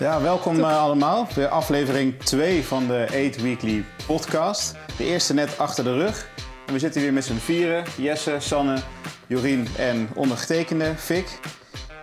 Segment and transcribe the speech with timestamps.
[0.00, 1.26] Ja, welkom uh, allemaal.
[1.34, 4.76] Weer aflevering 2 van de 8 Weekly podcast.
[4.96, 6.28] De eerste net achter de rug.
[6.66, 7.84] En we zitten weer met z'n vieren.
[7.96, 8.78] Jesse, Sanne,
[9.26, 11.38] Jorien en ondergetekende Fik.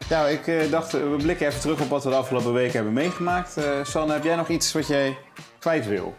[0.10, 2.94] Nou, ik uh, dacht, we blikken even terug op wat we de afgelopen weken hebben
[2.94, 3.58] meegemaakt.
[3.58, 5.18] Uh, Sanne, heb jij nog iets wat jij
[5.60, 6.16] kwijt wil?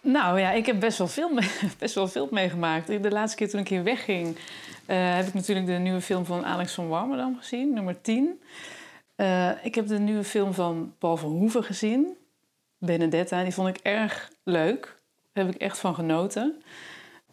[0.00, 1.30] Nou ja, ik heb best wel veel,
[1.78, 2.86] best wel veel meegemaakt.
[3.02, 4.36] De laatste keer toen ik hier wegging,
[4.86, 8.40] heb ik natuurlijk de nieuwe film van Alex van Warmerdam gezien, nummer 10.
[9.16, 12.16] Uh, ik heb de nieuwe film van Paul Verhoeven gezien,
[12.78, 13.42] Benedetta.
[13.42, 14.96] Die vond ik erg leuk.
[15.32, 16.62] Daar heb ik echt van genoten.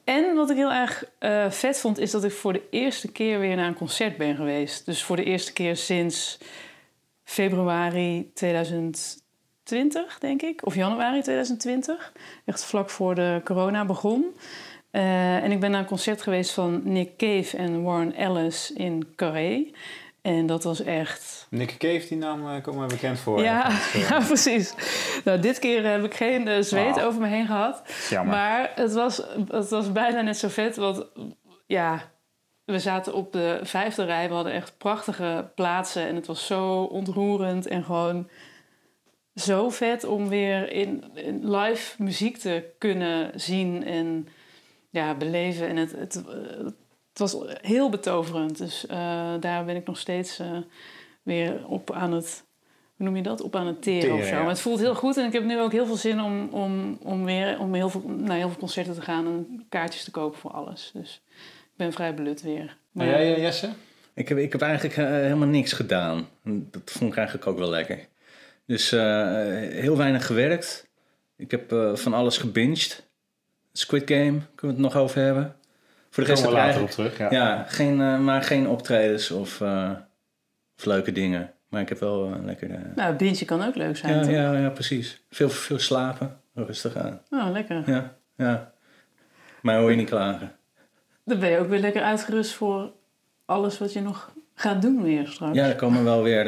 [0.03, 3.39] En wat ik heel erg uh, vet vond, is dat ik voor de eerste keer
[3.39, 4.85] weer naar een concert ben geweest.
[4.85, 6.37] Dus voor de eerste keer sinds
[7.23, 10.65] februari 2020, denk ik.
[10.65, 12.13] Of januari 2020.
[12.45, 14.35] Echt vlak voor de corona begon.
[14.91, 19.13] Uh, en ik ben naar een concert geweest van Nick Cave en Warren Ellis in
[19.15, 19.71] Carré.
[20.23, 21.47] En dat was echt.
[21.49, 23.41] Nick Cave, die naam uh, komt me bekend voor.
[23.41, 23.79] Ja,
[24.09, 24.73] ja precies.
[25.23, 27.83] Nou, dit keer heb ik geen uh, zweet over me heen gehad.
[28.09, 28.35] Jammer.
[28.35, 30.75] Maar het was, het was bijna net zo vet.
[30.75, 31.05] Want
[31.65, 32.11] ja,
[32.65, 34.27] we zaten op de vijfde rij.
[34.27, 36.07] We hadden echt prachtige plaatsen.
[36.07, 38.29] En het was zo ontroerend en gewoon
[39.35, 44.27] zo vet om weer in, in live muziek te kunnen zien en
[44.89, 45.67] ja, beleven.
[45.67, 46.13] En het, het,
[46.63, 46.75] het
[47.19, 48.57] was heel betoverend.
[48.57, 50.57] Dus uh, daar ben ik nog steeds uh,
[51.23, 52.43] weer op aan het.
[52.95, 53.41] Hoe noem je dat?
[53.41, 54.33] Op aan het teren, Teren, of zo.
[54.33, 54.39] ja.
[54.39, 56.97] Maar het voelt heel goed en ik heb nu ook heel veel zin om, om,
[57.01, 60.39] om weer om heel veel, naar heel veel concerten te gaan en kaartjes te kopen
[60.39, 60.91] voor alles.
[60.93, 61.21] Dus
[61.63, 62.77] ik ben vrij belut weer.
[62.91, 63.69] Maar jij, Jesse?
[64.13, 66.27] Ik heb, ik heb eigenlijk uh, helemaal niks gedaan.
[66.43, 68.07] Dat vond ik eigenlijk ook wel lekker.
[68.65, 70.87] Dus heel weinig gewerkt.
[71.37, 73.07] Ik heb van alles gebinged.
[73.73, 75.55] Squid Game, kunnen we het nog over hebben?
[76.13, 77.17] Voor de rest later op terug.
[77.17, 79.91] Ja, ja geen, uh, maar geen optredens of, uh,
[80.77, 81.51] of, leuke dingen.
[81.69, 82.67] Maar ik heb wel uh, lekker.
[82.67, 82.77] De...
[82.95, 84.15] Nou, een bintje kan ook leuk zijn.
[84.15, 84.31] Ja, toch?
[84.31, 85.23] ja, ja, precies.
[85.29, 87.21] Veel, veel slapen, rustig aan.
[87.29, 87.83] Oh, lekker.
[87.85, 88.71] Ja, ja.
[89.61, 90.51] Maar hoor je niet klagen.
[91.25, 92.91] Dan ben je ook weer lekker uitgerust voor
[93.45, 95.55] alles wat je nog gaat doen weer straks.
[95.55, 96.45] Ja, er komen wel weer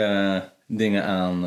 [0.67, 1.45] dingen aan.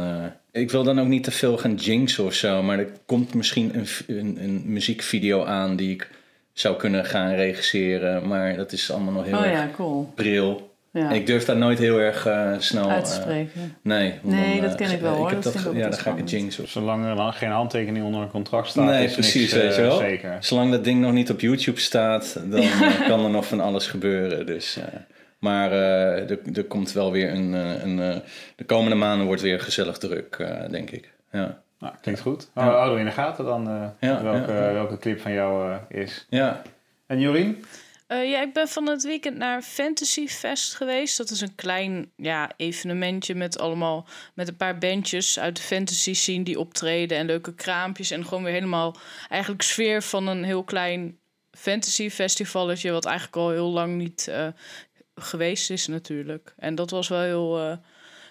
[0.50, 2.62] ik wil dan ook niet te veel gaan jinxen of zo.
[2.62, 6.17] Maar er komt misschien een, een, een muziekvideo aan die ik
[6.60, 8.28] zou kunnen gaan regisseren.
[8.28, 10.12] Maar dat is allemaal nog heel oh, erg ja, cool.
[10.14, 10.76] bril.
[10.90, 11.08] Ja.
[11.08, 12.90] En ik durf daar nooit heel erg uh, snel...
[12.90, 13.60] Uit te spreken.
[13.60, 14.14] Uh, nee.
[14.22, 15.30] Nee, dan, dat ken ik wel ik hoor.
[15.30, 16.68] Heb dat dat, vind ik ja, ook dan ga ik het jinxen.
[16.68, 19.96] Zolang er geen handtekening onder een contract staat Nee, is precies, niks, weet je wel.
[19.96, 20.36] zeker.
[20.40, 22.92] Zolang dat ding nog niet op YouTube staat, dan ja.
[23.06, 24.46] kan er nog van alles gebeuren.
[24.46, 24.84] Dus, uh,
[25.38, 27.52] maar er, er komt wel weer een...
[27.52, 28.22] een
[28.56, 30.36] de komende maanden wordt weer gezellig druk,
[30.70, 31.12] denk ik.
[31.32, 31.62] Ja.
[31.78, 32.50] Nou, klinkt goed.
[32.54, 32.62] Ja.
[32.62, 36.26] Houden we in de gaten dan ja, welke, welke clip van jou is.
[36.28, 36.62] Ja.
[37.06, 37.64] En Jorien?
[38.08, 41.16] Uh, ja, ik ben van het weekend naar Fantasy Fest geweest.
[41.16, 46.14] Dat is een klein ja, evenementje met allemaal met een paar bandjes uit de fantasy
[46.14, 48.96] scene die optreden en leuke kraampjes en gewoon weer helemaal
[49.28, 51.18] eigenlijk sfeer van een heel klein
[51.50, 54.46] fantasy festivalletje wat eigenlijk al heel lang niet uh,
[55.14, 56.54] geweest is natuurlijk.
[56.56, 57.76] En dat was wel heel uh,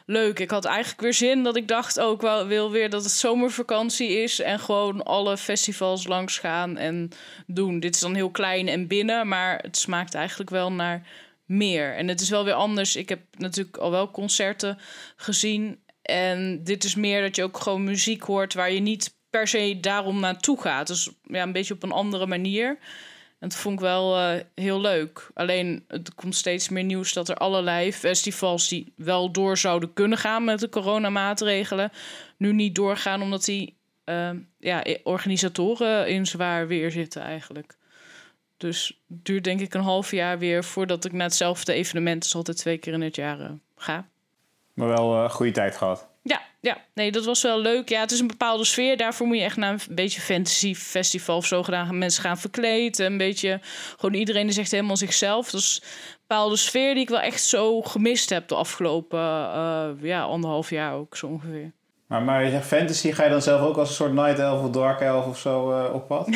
[0.07, 0.40] leuk.
[0.40, 4.09] Ik had eigenlijk weer zin dat ik dacht ook wel wil weer dat het zomervakantie
[4.09, 7.09] is en gewoon alle festivals langs gaan en
[7.47, 7.79] doen.
[7.79, 11.07] Dit is dan heel klein en binnen, maar het smaakt eigenlijk wel naar
[11.46, 11.96] meer.
[11.96, 12.96] En het is wel weer anders.
[12.96, 14.78] Ik heb natuurlijk al wel concerten
[15.16, 19.47] gezien en dit is meer dat je ook gewoon muziek hoort waar je niet per
[19.47, 20.88] se daarom naartoe gaat.
[20.88, 22.78] Dus ja, een beetje op een andere manier.
[23.40, 25.30] En dat vond ik wel uh, heel leuk.
[25.34, 30.18] Alleen, er komt steeds meer nieuws dat er allerlei festivals die wel door zouden kunnen
[30.18, 31.92] gaan met de coronamaatregelen,
[32.38, 37.78] nu niet doorgaan omdat die uh, ja, organisatoren in zwaar weer zitten eigenlijk.
[38.58, 42.36] Dus het duurt denk ik een half jaar weer voordat ik naar hetzelfde evenement, dus
[42.36, 44.08] altijd twee keer in het jaar, uh, ga.
[44.74, 46.08] Maar wel een goede tijd gehad.
[46.28, 47.90] Ja, ja, nee, dat was wel leuk.
[47.90, 48.98] Ja, het is een bepaalde sfeer.
[48.98, 51.98] Daarvoor moet je echt naar een beetje fantasy festival of zo gedaan.
[51.98, 53.00] Mensen gaan verkleed.
[53.00, 53.60] Een beetje,
[53.98, 55.54] gewoon iedereen is echt helemaal zichzelf.
[55.54, 60.22] Is een bepaalde sfeer die ik wel echt zo gemist heb de afgelopen uh, ja,
[60.22, 61.72] anderhalf jaar ook zo ongeveer.
[62.08, 64.64] Maar, maar je zegt fantasy, ga je dan zelf ook als een soort night elf
[64.64, 66.28] of dark elf of zo uh, op pad?
[66.28, 66.36] uh,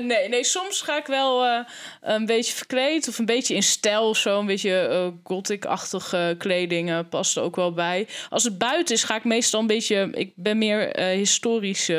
[0.08, 1.58] nee, nee, soms ga ik wel uh,
[2.00, 4.38] een beetje verkleed of een beetje in stijl zo.
[4.38, 8.08] Een beetje gothic-achtige kleding past er ook wel bij.
[8.28, 10.08] Als het buiten is, ga ik meestal een beetje...
[10.12, 11.90] Ik ben meer historisch,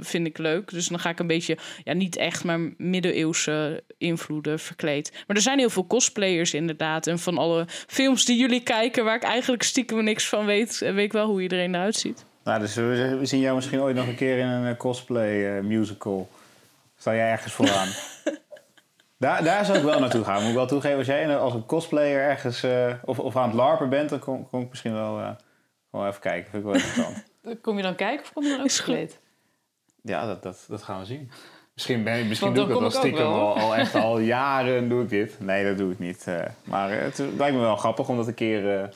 [0.00, 0.70] vind ik leuk.
[0.70, 5.10] Dus dan ga ik een beetje, ja, niet echt, maar middeleeuwse invloeden verkleed.
[5.26, 7.06] Maar er zijn heel veel cosplayers inderdaad.
[7.06, 10.98] En van alle films die jullie kijken, waar ik eigenlijk stiekem niks van weet, weet
[10.98, 12.24] ik wel hoe iedereen eruit ziet.
[12.44, 15.62] Nou, dus we, we zien jou misschien ooit nog een keer in een cosplay uh,
[15.62, 16.28] musical.
[16.96, 17.88] Sta jij ergens vooraan?
[19.18, 20.40] daar, daar zou ik wel naartoe gaan.
[20.40, 23.54] Moet ik wel toegeven, als jij als een cosplayer ergens uh, of, of aan het
[23.56, 25.30] larpen bent, dan kom, kom ik misschien wel uh,
[25.90, 27.24] Gewoon even kijken, vind ik wel interessant.
[27.62, 29.18] Kom je dan kijken of kom je dan ook gekleed?
[30.02, 31.30] ja, dat, dat, dat gaan we zien.
[31.74, 33.54] Misschien, ben, misschien Want doe ik dat wel ik ook stiekem wel.
[33.54, 35.40] al, al echt al jaren doe ik dit.
[35.40, 36.24] Nee, dat doe ik niet.
[36.26, 36.42] eh.
[36.64, 38.88] maar eh, het lijkt me wel grappig om dat een keer, eh,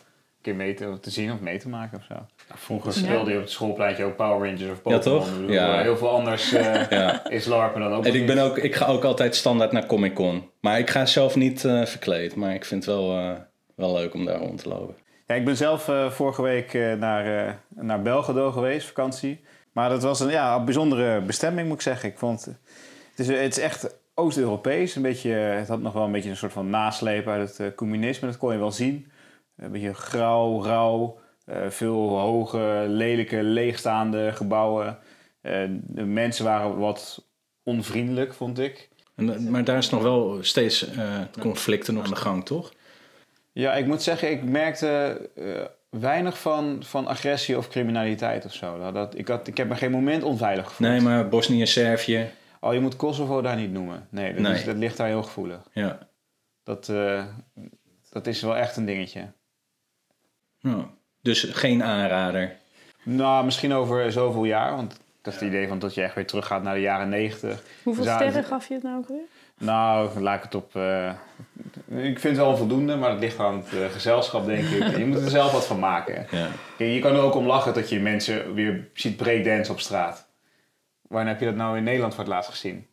[0.46, 2.14] keer mee te, te zien of mee te maken of zo.
[2.54, 2.96] vroeger Ja.
[2.98, 5.00] speelde je op het schoolpleintje ook Power Rangers of Ja, Pokémon.
[5.00, 5.26] toch?
[5.28, 5.82] Ik bedoel, Ja.
[5.82, 7.28] Heel veel anders eh, Ja.
[7.28, 10.14] is LARPen dan ook En ik, ben ook, ik ga ook altijd standaard naar Comic
[10.14, 10.50] Con.
[10.60, 12.34] Maar ik ga zelf niet eh, verkleed.
[12.37, 13.31] Maar ik vind het wel, eh,
[13.75, 14.94] wel leuk om daar rond te lopen.
[15.26, 19.40] Ja, ik ben zelf eh, vorige week eh, naar, eh naar Belgrado geweest, vakantie.
[19.72, 22.08] Maar dat was een ja, een bijzondere bestemming, moet ik zeggen.
[22.08, 24.94] Ik vond, het, is, het is echt Oost-Europees.
[24.96, 28.28] Een beetje, het had nog wel een beetje een soort van nasleep uit het communisme.
[28.28, 29.10] Dat kon je wel zien.
[29.56, 31.18] Een beetje grauw, rauw.
[31.44, 34.98] eh, veel hoge, lelijke, leegstaande gebouwen.
[35.40, 37.26] Eh, de mensen waren wat
[37.62, 38.88] onvriendelijk, vond ik.
[39.14, 40.86] En, eh, maar daar is nog wel steeds
[41.40, 42.72] conflicten aan de gang, toch?
[43.52, 45.20] Ja, ik moet zeggen, ik merkte
[45.90, 48.78] weinig van, van agressie of criminaliteit of zo.
[48.78, 50.88] Dat- Dat, ik, had, ik heb me geen moment onveilig gevoeld.
[50.90, 52.30] Nee, maar Bosnië, Servië.
[52.60, 54.06] Oh, je moet Kosovo daar niet noemen.
[54.10, 54.52] Nee, dat, Nee.
[54.54, 55.60] Is, dat ligt daar heel gevoelig.
[55.72, 56.08] Ja.
[56.62, 56.92] Dat,
[58.10, 59.32] dat is wel echt een dingetje.
[60.70, 60.84] Nou,
[61.22, 62.56] dus geen aanrader.
[63.02, 64.76] Nou, misschien over zoveel jaar.
[64.76, 67.62] Want dat is het idee van dat je echt weer teruggaat naar de jaren negentig.
[67.82, 69.24] Hoeveel Ja, sterren gaf je het nou ook weer?
[69.58, 70.76] Nou, laat ik het op...
[70.76, 71.12] eh,
[71.88, 74.96] ik vind het wel voldoende, maar het ligt aan het eh, gezelschap, denk ik.
[74.96, 76.26] Je moet er zelf wat van maken.
[76.30, 76.48] Ja.
[76.76, 80.26] Kijk, je kan er ook om lachen dat je mensen weer ziet breakdance op straat.
[81.08, 82.86] Wanneer heb je dat nou in Nederland voor het laatst gezien?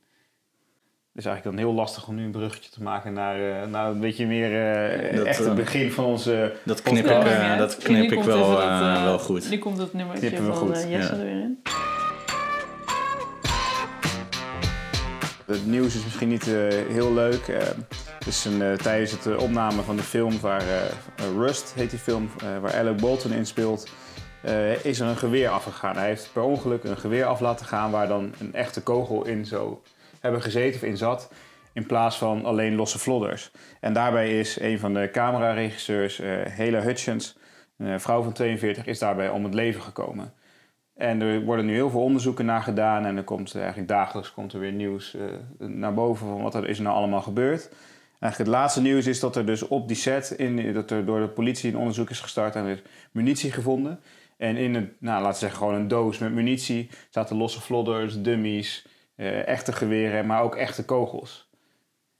[1.14, 3.90] Het is eigenlijk dan heel lastig om nu een bruggetje te maken naar, eh, naar
[3.92, 6.54] een beetje meer eh, Dat, echt het eh, begin van onze...
[6.66, 7.36] Dat knip ik, Podcast.
[7.42, 8.58] eh, dat knip ik komt wel,
[9.04, 9.50] wel goed.
[9.50, 11.20] Nu komt het nummertje Knippen we van goed, Jesse ja.
[11.20, 11.62] er weer in.
[15.46, 16.54] Het nieuws is misschien niet eh,
[16.90, 17.48] heel leuk.
[17.48, 17.58] Eh,
[18.20, 22.00] het is een, eh, tijdens het opname van de film waar eh, Rust heet die
[22.00, 23.88] film, eh, waar Alec Bolton in speelt,
[24.42, 25.96] eh, is er een geweer afgegaan.
[25.98, 29.46] Hij heeft per ongeluk een geweer af laten gaan waar dan een echte kogel in
[29.46, 29.76] zou
[30.24, 31.32] hebben gezeten of in zat.
[31.74, 33.52] In plaats van alleen losse vlodders.
[33.80, 37.38] En daarbij is een van de cameraregisseurs, eh Hela Hutchins,
[37.78, 40.34] een vrouw van 42, is daarbij om het leven gekomen.
[40.96, 43.06] En er worden nu heel veel onderzoeken naar gedaan.
[43.06, 46.68] En er komt eigenlijk dagelijks komt er weer nieuws eh, naar boven van wat er
[46.68, 47.70] is nou allemaal gebeurd.
[48.20, 51.20] Eigenlijk het laatste nieuws is dat er dus op die set, in, dat er door
[51.20, 52.82] de politie een onderzoek is gestart en er is
[53.12, 54.00] munitie gevonden.
[54.38, 58.22] En in een, nou, laten we zeggen, gewoon een doos met munitie zaten losse vlodders,
[58.22, 61.50] dummies, eh, echte geweren, maar ook echte kogels.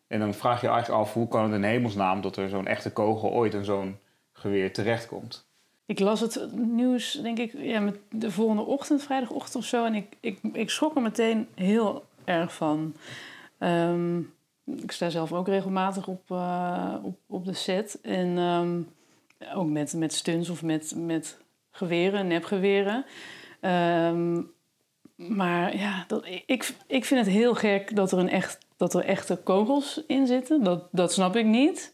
[0.08, 2.68] En dan vraag je je eigenlijk af, hoe kan het in hemelsnaam dat er zo'n
[2.68, 3.98] echte kogel ooit in zo'n
[4.34, 5.48] geweer terechtkomt?
[5.86, 9.86] Ik las het nieuws, denk ik, ja, met de volgende ochtend, vrijdagochtend of zo.
[9.86, 12.96] En ik, ik, ik schrok er meteen heel erg van.
[13.58, 14.20] Ehm,
[14.66, 18.00] ik sta zelf ook regelmatig op, eh, op, op de set.
[18.02, 18.82] En ehm,
[19.56, 21.38] ook met, met stunts of met, met
[21.72, 23.06] geweren, nepgeweren.
[23.60, 24.42] Ehm,
[25.30, 29.06] maar ja, dat, ik, ik vind het heel gek dat er, een echt, dat er
[29.06, 30.64] echte kogels in zitten.
[30.64, 31.94] Dat, dat snap ik niet.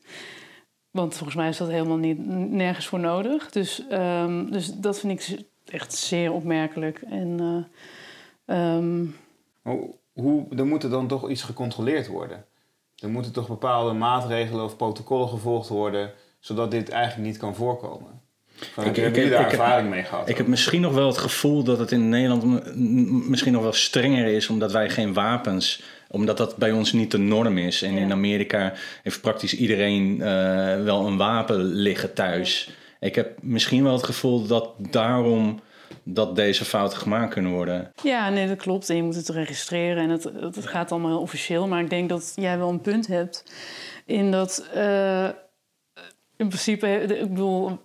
[0.91, 3.51] Want volgens mij is dat helemaal niet, nergens voor nodig.
[3.51, 7.01] Dus, ehm, dus dat vind ik echt zeer opmerkelijk.
[7.01, 7.39] En
[8.45, 9.05] eh, ehm,
[9.61, 12.45] Hoe, hoe, er moet er dan toch iets gecontroleerd worden.
[12.95, 18.21] Er moeten toch bepaalde maatregelen of protocollen gevolgd worden, zodat dit eigenlijk niet kan voorkomen.
[18.73, 20.29] Van, Ik- daar ik- ervaring mee gehad?
[20.29, 22.75] Ik heb misschien nog wel het gevoel dat het in Nederland
[23.29, 27.17] misschien nog wel strenger is, omdat wij geen wapens, omdat dat bij ons niet de
[27.17, 27.81] norm is.
[27.81, 27.99] En Ja.
[27.99, 28.73] in Amerika
[29.03, 32.69] heeft praktisch iedereen eh, wel een wapen liggen thuis.
[32.99, 35.59] Ik heb misschien wel het gevoel dat daarom
[36.03, 37.91] dat deze fouten gemaakt kunnen worden.
[38.03, 38.89] ja, nee, dat klopt.
[38.89, 41.67] En je moet het registreren en het, het, het gaat allemaal heel officieel.
[41.67, 43.43] Maar ik denk dat jij wel een punt hebt
[44.05, 44.67] in dat...
[44.73, 45.27] eh,
[46.39, 47.79] in principe, ik bedoel,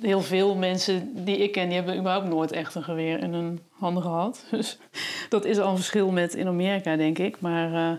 [0.00, 3.60] heel veel mensen die ik ken, die hebben überhaupt nooit echt een geweer in hun
[3.70, 4.44] handen gehad.
[4.50, 4.78] Dus
[5.28, 7.40] dat is al een verschil met in Amerika, denk ik.
[7.40, 7.98] Maar eh,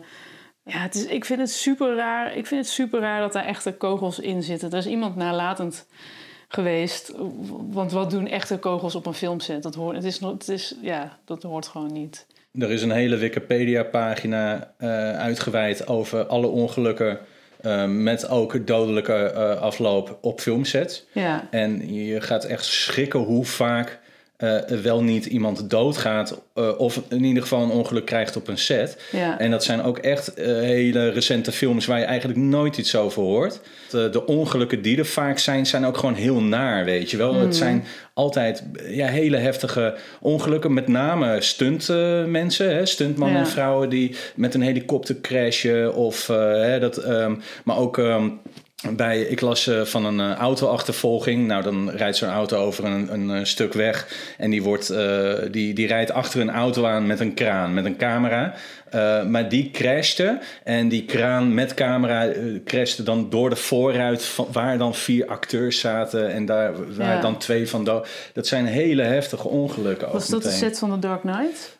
[0.64, 2.36] ja, het is, ik vind het super raar.
[2.36, 4.72] Ik vind het super raar dat daar echte kogels in zitten.
[4.72, 5.88] Er is iemand nalatend
[6.48, 7.14] geweest.
[7.72, 9.64] Want wat doen echte kogels op een filmset?
[9.64, 12.28] Dat hoort, het is, het is, ja, dat hoort gewoon niet.
[12.52, 17.20] Er is een hele Wikipedia-pagina eh, uitgeweid over alle ongelukken
[17.64, 21.06] eh, met ook dodelijke eh, afloop op filmsets.
[21.12, 24.00] Ja, En je gaat echt schrikken hoe vaak
[24.44, 26.42] eh, wel niet iemand doodgaat.
[26.54, 28.98] eh, of in ieder geval een ongeluk krijgt op een set.
[29.12, 29.40] ja.
[29.40, 33.22] En dat zijn ook echt eh, hele recente films waar je eigenlijk nooit iets over
[33.22, 33.60] hoort.
[33.90, 37.34] De, de ongelukken die er vaak zijn, zijn ook gewoon heel naar, weet je wel.
[37.36, 37.84] Het zijn
[38.14, 40.74] altijd ja, hele heftige ongelukken.
[40.74, 45.96] Met name stuntmensen, hè, stuntmannen en vrouwen die met een helikopter crashen.
[45.96, 47.98] Of, hè, dat, ehm, maar ook...
[47.98, 48.30] ehm,
[48.92, 51.48] bij, ik las uh, van een uh, autoachtervolging.
[51.48, 54.08] Nou, dan rijdt zo'n auto over een, een, een, stuk weg.
[54.38, 57.86] En die, wordt, uh, die, die rijdt achter een auto aan met een kraan, met
[57.86, 58.54] een camera.
[59.28, 60.40] maar die crashte.
[60.64, 62.30] En die kraan met camera
[62.66, 64.24] crashte dan door de voorruit...
[64.26, 66.32] Van, waar dan vier acteurs zaten.
[66.32, 67.22] En daar waren ja.
[67.22, 67.84] dan twee van...
[68.34, 70.12] Dat zijn hele heftige ongelukken.
[70.12, 70.60] Was dat meteen.
[70.60, 71.78] de set van The Dark Knight?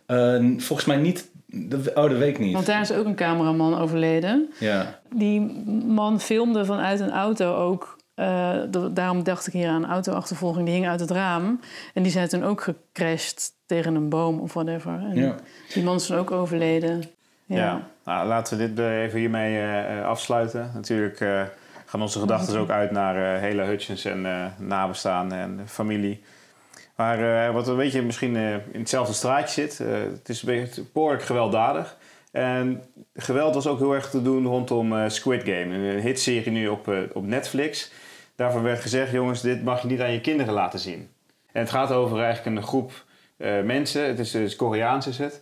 [0.58, 2.54] volgens mij niet dat, oh, dat weet ik niet.
[2.54, 4.52] Want daar is ook een cameraman overleden.
[4.60, 5.00] Ja.
[5.10, 5.42] Die
[5.86, 7.98] man filmde vanuit een auto ook.
[8.16, 8.56] Uh,
[8.92, 10.66] daarom dacht ik hier aan autoachtervolging.
[10.66, 11.60] Die hing uit het raam.
[11.94, 14.92] En die zijn toen ook gecrashed tegen een boom of whatever.
[14.92, 15.36] En ja.
[15.74, 17.04] Die man is toen ook overleden.
[17.46, 17.58] Ja.
[17.58, 17.88] ja.
[18.06, 20.72] Nou, laten we dit even hiermee uh, afsluiten.
[20.74, 21.42] Natuurlijk uh,
[21.86, 26.24] gaan onze gedachten ook uit naar hele Hutchins en nabestaanden en familie.
[26.96, 29.80] Maar uh, wat een beetje misschien uh, in hetzelfde straatje zit.
[29.80, 31.98] Uh, het is een beetje behoorlijk gewelddadig.
[32.32, 32.84] En
[33.16, 35.76] geweld was ook heel erg te doen rondom Squid Game.
[35.76, 37.92] Een hitserie nu op, op Netflix.
[38.36, 41.10] Daarvan werd gezegd, jongens, dit mag je niet aan je kinderen laten zien.
[41.52, 42.92] En het gaat over eigenlijk een groep
[43.64, 44.08] mensen.
[44.08, 45.42] Het is dus Koreaans is het.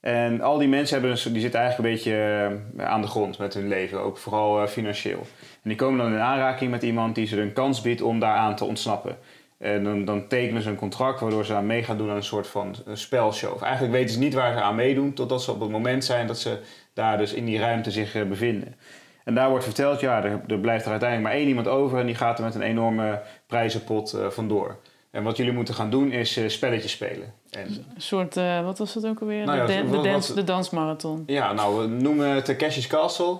[0.00, 3.68] En al die mensen hebben, die zitten eigenlijk een beetje aan de grond met hun
[3.68, 4.00] leven.
[4.00, 5.26] Ook vooral financieel.
[5.62, 8.56] En die komen dan in aanraking met iemand die ze een kans biedt om daaraan
[8.56, 9.18] te ontsnappen.
[9.58, 12.22] En dan, dan, tekenen ze een contract waardoor ze aan mee gaan doen aan een
[12.22, 13.52] soort van spelshow.
[13.54, 16.26] Of eigenlijk weten ze niet waar ze aan meedoen, totdat ze op het moment zijn
[16.26, 16.58] dat ze
[16.92, 18.76] daar dus in die ruimte zich uh, bevinden.
[19.24, 22.06] En daar wordt verteld, ja, er, er, blijft er uiteindelijk maar één iemand over en
[22.06, 24.76] die gaat er met een enorme prijzenpot uh, vandoor.
[25.10, 27.32] En wat jullie moeten gaan doen is uh, spelletjes spelen.
[27.50, 28.34] En, een soort,
[28.64, 29.44] wat was het ook alweer?
[29.44, 31.22] Nou ja, de, dan, de, dans, de dansmarathon.
[31.26, 33.38] Ja, nou, we noemen het Takeshi's Castle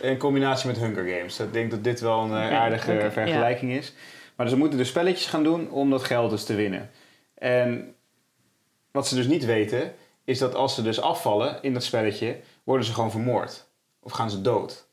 [0.00, 1.40] in combinatie met Hunger Games.
[1.40, 3.78] Ik denk dat dit wel een aardige okay, vergelijking ja.
[3.78, 3.92] is.
[4.40, 6.90] Maar ze moeten dus spelletjes gaan doen om dat geld dus te winnen.
[7.34, 7.94] En
[8.90, 9.94] wat ze dus niet weten,
[10.24, 13.66] is dat als ze dus afvallen in dat spelletje, worden ze gewoon vermoord.
[14.02, 14.86] Of gaan ze dood.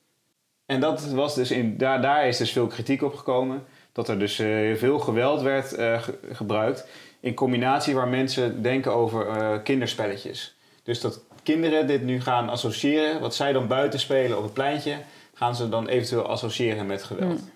[0.66, 3.66] En dat was dus in, daar, daar is dus veel kritiek op gekomen.
[3.92, 6.88] Dat er dus uh, veel geweld werd ge gebruikt.
[7.20, 10.56] In combinatie waar mensen denken over uh, kinderspelletjes.
[10.84, 13.20] Dus dat kinderen dit nu gaan associëren.
[13.22, 14.98] Wat zij dan buiten spelen op het pleintje,
[15.34, 17.40] gaan ze dan eventueel associëren met geweld.
[17.40, 17.56] Hmm.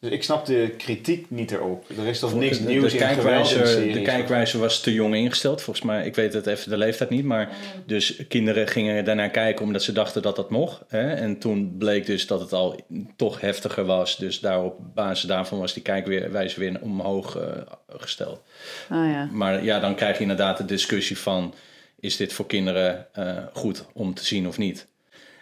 [0.00, 1.84] Dus ik snap de kritiek niet erop.
[1.98, 5.14] Er is toch niks de, nieuws de, in kijkwijze, geweld De kijkwijze was te jong
[5.14, 5.62] ingesteld.
[5.62, 7.24] Volgens mij, ik weet het even de leeftijd niet.
[7.24, 10.82] Maar dus kinderen gingen daarnaar kijken omdat ze dachten dat dat mocht.
[10.88, 11.14] Hè?
[11.14, 12.80] En toen bleek dus dat het al
[13.16, 14.16] toch heftiger was.
[14.16, 17.42] Dus daar op basis daarvan was die kijkwijze weer omhoog uh,
[17.88, 18.42] gesteld.
[18.90, 19.28] Oh ja.
[19.32, 21.54] Maar ja, dan krijg je inderdaad de discussie van...
[22.00, 24.86] is dit voor kinderen uh, goed om te zien of niet?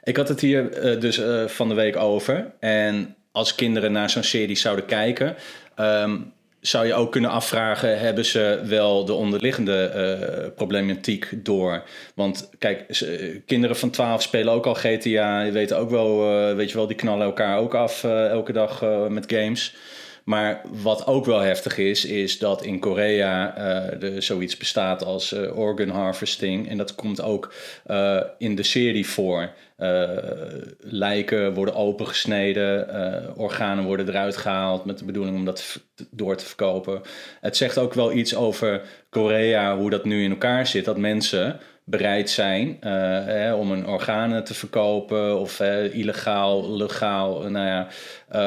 [0.03, 2.53] Ik had het hier uh, dus van de week over.
[2.61, 5.37] En als kinderen naar zo'n serie zouden kijken,
[5.81, 11.83] um, zou je ook kunnen afvragen: hebben ze wel de onderliggende uh, problematiek door?
[12.15, 13.05] Want kijk,
[13.47, 15.41] kinderen van 12 spelen ook al GTA.
[15.43, 18.85] Je weet ook wel, uh, weet je wel, die knallen elkaar ook af elke dag
[19.09, 19.75] met games.
[20.25, 23.57] Maar wat ook wel heftig is, is dat in Korea
[24.01, 26.69] er zoiets bestaat als uh, organ harvesting.
[26.69, 27.53] En dat komt ook
[27.87, 29.51] uh, in de serie voor.
[30.79, 32.87] lijken worden opengesneden,
[33.37, 37.03] organen worden eruit gehaald met de bedoeling om dat door te verkopen.
[37.41, 40.85] Het zegt ook wel iets over Korea, hoe dat nu in elkaar zit.
[40.85, 45.61] Dat mensen bereid zijn hè, om hun organen te verkopen of
[45.93, 47.51] illegaal, legaal.
[47.51, 47.89] Nou ja,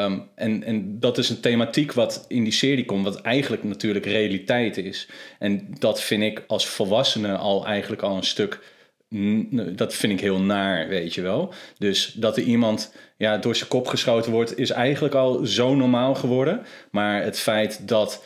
[0.06, 4.06] um, en, en dat is een thematiek wat in die serie komt, wat eigenlijk natuurlijk
[4.06, 5.10] realiteit is.
[5.40, 8.76] En dat vind ik als volwassene al eigenlijk al een stuk.
[9.76, 11.54] Dat vind ik heel naar, weet je wel.
[11.78, 16.16] Dus dat er iemand ja, door zijn kop geschoten wordt, is eigenlijk al zo normaal
[16.16, 16.66] geworden.
[16.92, 18.24] Maar het feit dat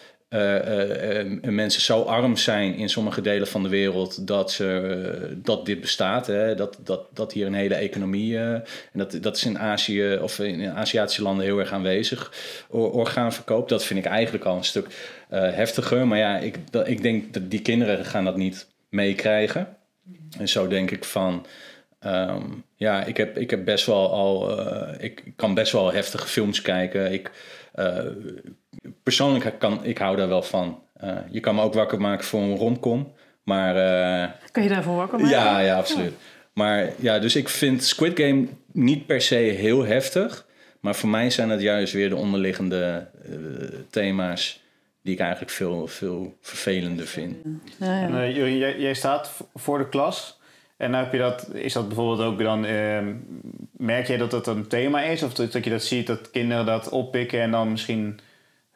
[1.42, 6.28] mensen zo arm zijn in sommige delen van de wereld dat, ze, dat dit bestaat.
[6.28, 6.56] Hè?
[6.56, 10.70] Dat, dat, dat hier een hele economie, en dat, dat is in Azië of in
[10.70, 12.32] Aziatische landen heel erg aanwezig,
[12.70, 13.70] or, orgaanverkoop.
[13.70, 14.88] Dat vind ik eigenlijk al een stuk
[15.30, 16.08] heftiger.
[16.08, 19.78] Maar ja, ik, ik denk dat die kinderen gaan dat niet meekrijgen.
[20.40, 21.46] En zo denk ik van.
[22.06, 24.60] Um, ja, ik heb, ik heb best wel al.
[25.00, 27.12] ik kan best wel heftige films kijken.
[27.12, 27.32] Ik
[29.04, 30.84] persoonlijk kan ik hou daar wel van.
[31.04, 33.14] Uh, je kan me ook wakker maken voor een romcom.
[33.44, 35.38] Maar, uh, kan je daarvoor wakker maken?
[35.38, 36.12] Ja, ja absoluut.
[36.12, 36.40] Ja.
[36.54, 40.46] Maar ja, dus ik vind Squid Game niet per se heel heftig.
[40.80, 44.62] Maar voor mij zijn het juist weer de onderliggende uh, thema's
[45.04, 47.36] die ik eigenlijk veel, veel vervelender vind.
[47.80, 48.02] Ja, ja.
[48.02, 50.40] En, uh, Jurien, jij, jij, staat voor de klas.
[50.82, 53.00] En heb je dat, is dat bijvoorbeeld ook dan, uh,
[53.72, 55.24] merk jij dat dat een thema is?
[55.24, 58.20] Of dat, je dat ziet, dat kinderen dat oppikken en dan misschien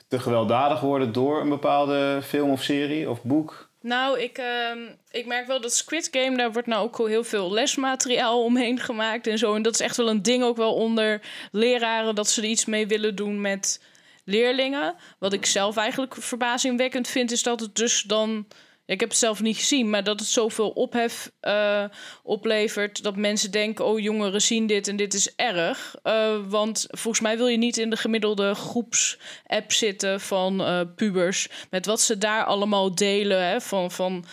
[0.07, 3.69] te gewelddadig worden door een bepaalde film of serie of boek?
[3.81, 4.79] Nou, ik, ehm,
[5.11, 9.27] ik merk wel dat Squid Game, daar wordt nou ook heel veel lesmateriaal omheen gemaakt
[9.27, 9.55] en zo.
[9.55, 11.21] En dat is echt wel een ding ook wel onder
[11.51, 13.83] leraren, dat ze er iets mee willen doen met
[14.23, 14.95] leerlingen.
[15.19, 18.45] Wat ik zelf eigenlijk verbazingwekkend vind, is dat het dus dan
[18.85, 21.83] ik heb het zelf niet gezien, maar dat het zoveel ophef uh,
[22.23, 23.03] oplevert.
[23.03, 25.95] Dat mensen denken: oh, jongeren zien dit en dit is erg.
[26.03, 31.49] Uh, want volgens mij wil je niet in de gemiddelde groepsapp zitten van uh, pubers.
[31.69, 33.47] Met wat ze daar allemaal delen.
[33.47, 34.25] Hè, van, van,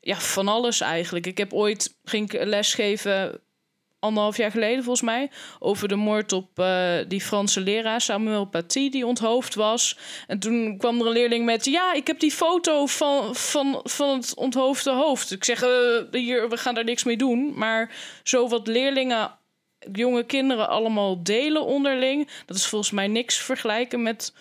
[0.00, 1.26] ja, van alles eigenlijk.
[1.26, 3.40] Ik heb ooit ging lesgeven
[4.00, 8.90] anderhalf jaar geleden volgens mij, over de moord op uh, die Franse leraar Samuel Paty,
[8.90, 9.98] die onthoofd was.
[10.26, 14.16] En toen kwam er een leerling met, ja, ik heb die foto van, van, van
[14.16, 15.30] het onthoofde hoofd.
[15.30, 15.68] Ik zeg, uh,
[16.10, 17.52] hier, we gaan daar niks mee doen.
[17.54, 19.30] Maar zo wat leerlingen,
[19.92, 24.32] jonge kinderen allemaal delen onderling, dat is volgens mij niks vergelijken met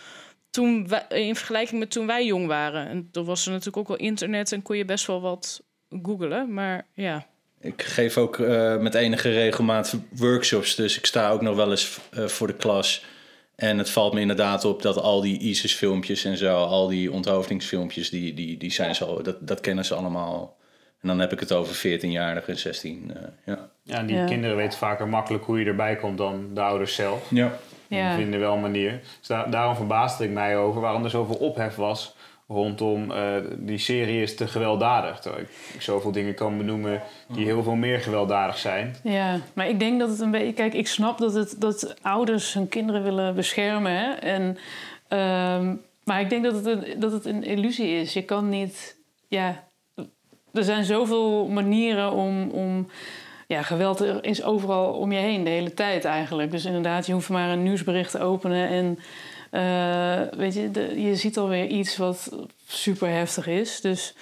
[0.49, 2.87] toen in vergelijking met toen wij jong waren.
[2.87, 5.63] En toen was er natuurlijk ook wel internet en kon je best wel wat
[6.03, 7.27] googelen, maar ja.
[7.61, 11.99] Ik geef ook uh, met enige regelmaat workshops, dus ik sta ook nog wel eens
[12.13, 13.05] uh, voor de klas.
[13.55, 18.09] En het valt me inderdaad op dat al die ISIS-filmpjes en zo, al die onthoofdingsfilmpjes,
[18.09, 20.57] die, die, die zijn zo, dat, dat kennen ze allemaal.
[21.01, 23.11] En dan heb ik het over 14-jarigen, 16.
[23.15, 23.69] Uh, ja.
[23.83, 24.25] ja, die ja.
[24.25, 27.29] kinderen weten vaker makkelijk hoe je erbij komt dan de ouders zelf.
[27.29, 27.57] Ja.
[27.87, 28.99] Die vinden wel een manier.
[29.19, 32.15] Dus da daarom verbaasde ik mij over waarom er zoveel ophef was
[32.51, 35.19] rondom uh, die serie is te gewelddadig.
[35.19, 38.95] Terwijl ik zoveel dingen kan benoemen die heel veel meer gewelddadig zijn.
[39.03, 40.53] Ja, maar ik denk dat het een beetje...
[40.53, 44.21] Kijk, ik snap dat, het, dat ouders hun kinderen willen beschermen.
[44.21, 44.57] En,
[45.19, 48.13] um, maar ik denk dat het, een, dat het een illusie is.
[48.13, 48.97] Je kan niet...
[49.27, 49.67] Ja,
[50.53, 52.49] er zijn zoveel manieren om...
[52.49, 52.89] om
[53.47, 56.51] ja, geweld is overal om je heen, de hele tijd eigenlijk.
[56.51, 58.99] Dus inderdaad, je hoeft maar een nieuwsbericht te openen en...
[59.51, 62.29] Uh, weet je, de, je ziet alweer iets wat
[62.67, 63.81] super heftig is.
[63.81, 64.13] Dus...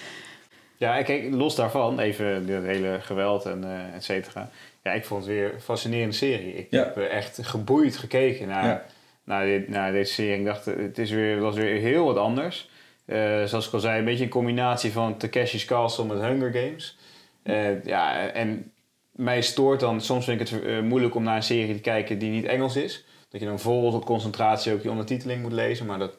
[0.78, 4.50] Ja, kijk, los daarvan, even de hele geweld en uh, et cetera.
[4.84, 6.54] Ja, ik vond het weer een fascinerende serie.
[6.54, 6.84] Ik ja.
[6.84, 8.86] heb echt geboeid gekeken naar, ja.
[9.24, 10.40] naar, dit, naar deze serie.
[10.40, 12.70] Ik dacht, het is weer, was weer heel wat anders.
[13.06, 16.98] Uh, zoals ik al zei, een beetje een combinatie van Takeshi's Castle met Hunger Games.
[17.44, 18.72] Uh, ja, en
[19.12, 22.32] mij stoort dan, soms vind ik het moeilijk om naar een serie te kijken die
[22.32, 25.86] niet Engels is dat je dan vol concentratie ook die ondertiteling moet lezen.
[25.86, 26.14] Maar dat,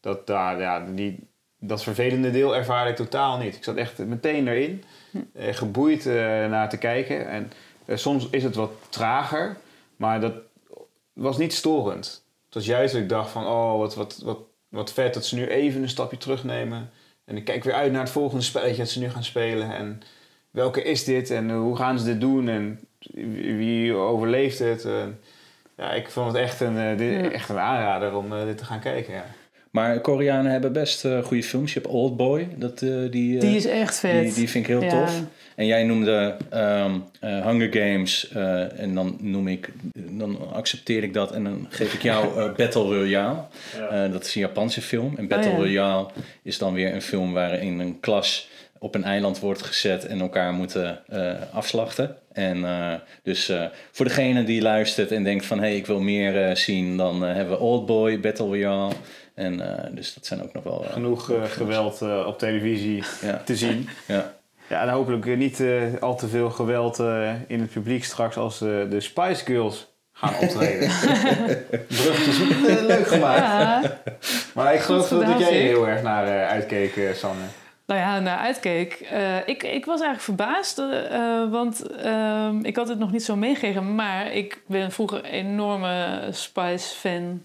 [0.00, 3.56] dat, daar, ja, die, dat vervelende deel ervaar ik totaal niet.
[3.56, 4.84] Ik zat echt meteen erin,
[5.32, 6.14] eh, geboeid eh,
[6.48, 7.28] naar te kijken.
[7.28, 7.52] En
[7.84, 9.56] eh, soms is het wat trager,
[9.96, 10.34] maar dat
[11.12, 12.24] was niet storend.
[12.44, 15.34] Het was juist dat ik dacht van, oh, wat, wat, wat, wat vet dat ze
[15.34, 16.90] nu even een stapje terugnemen.
[17.24, 19.74] En ik kijk weer uit naar het volgende spelletje dat ze nu gaan spelen.
[19.74, 20.02] En
[20.50, 22.80] welke is dit en hoe gaan ze dit doen en
[23.56, 24.86] wie overleeft het.
[25.78, 28.64] Ja, ik vond het echt een, uh, dit, echt een aanrader om uh, dit te
[28.64, 29.14] gaan kijken.
[29.14, 29.24] Ja.
[29.70, 31.72] Maar Koreanen hebben best uh, goede films.
[31.72, 32.48] Je hebt Old Boy.
[32.56, 34.22] Dat, die, die is echt vet.
[34.22, 34.88] Die, die vind ik heel ja.
[34.88, 35.22] tof.
[35.54, 38.28] En jij noemde um, Hunger Games.
[38.76, 39.72] en dan noem ik...
[39.94, 41.32] Dan accepteer ik dat.
[41.32, 43.38] En dan geef ik jou Battle Royale.
[43.90, 44.08] Ja.
[44.08, 45.14] dat is een Japanse film.
[45.16, 46.06] En Battle oh, Royale
[46.42, 50.52] is dan weer een film waarin een klas op een eiland wordt gezet en elkaar
[50.52, 52.16] moeten uh, afslachten.
[52.32, 56.00] En uh, dus uh, voor degene die luistert en denkt van hé, hey, ik wil
[56.00, 58.92] meer zien, dan hebben we Old Boy, Battle Royale.
[59.34, 59.62] En
[59.94, 60.84] dus dat zijn ook nog wel.
[60.90, 63.42] Genoeg geweld op televisie ja.
[63.44, 63.88] te zien.
[64.06, 64.36] ja.
[64.68, 65.62] Ja, en hopelijk niet
[66.00, 66.98] al te veel geweld
[67.46, 69.88] in het publiek straks als de Spice Girls
[70.18, 70.88] gaan optreden.
[71.88, 72.38] Bruggetjes
[72.86, 73.38] leuk gemaakt.
[73.38, 74.00] Ja.
[74.54, 77.44] Maar ik geloof dat jij heel erg naar uitkeek, Sanne.
[77.88, 79.08] Nou ja, naar uitkeek.
[79.12, 83.36] Uh, ik, ik was eigenlijk verbaasd, uh, want uh, ik had het nog niet zo
[83.36, 83.94] meegegeven.
[83.94, 87.42] Maar ik ben vroeger een enorme Spice-fan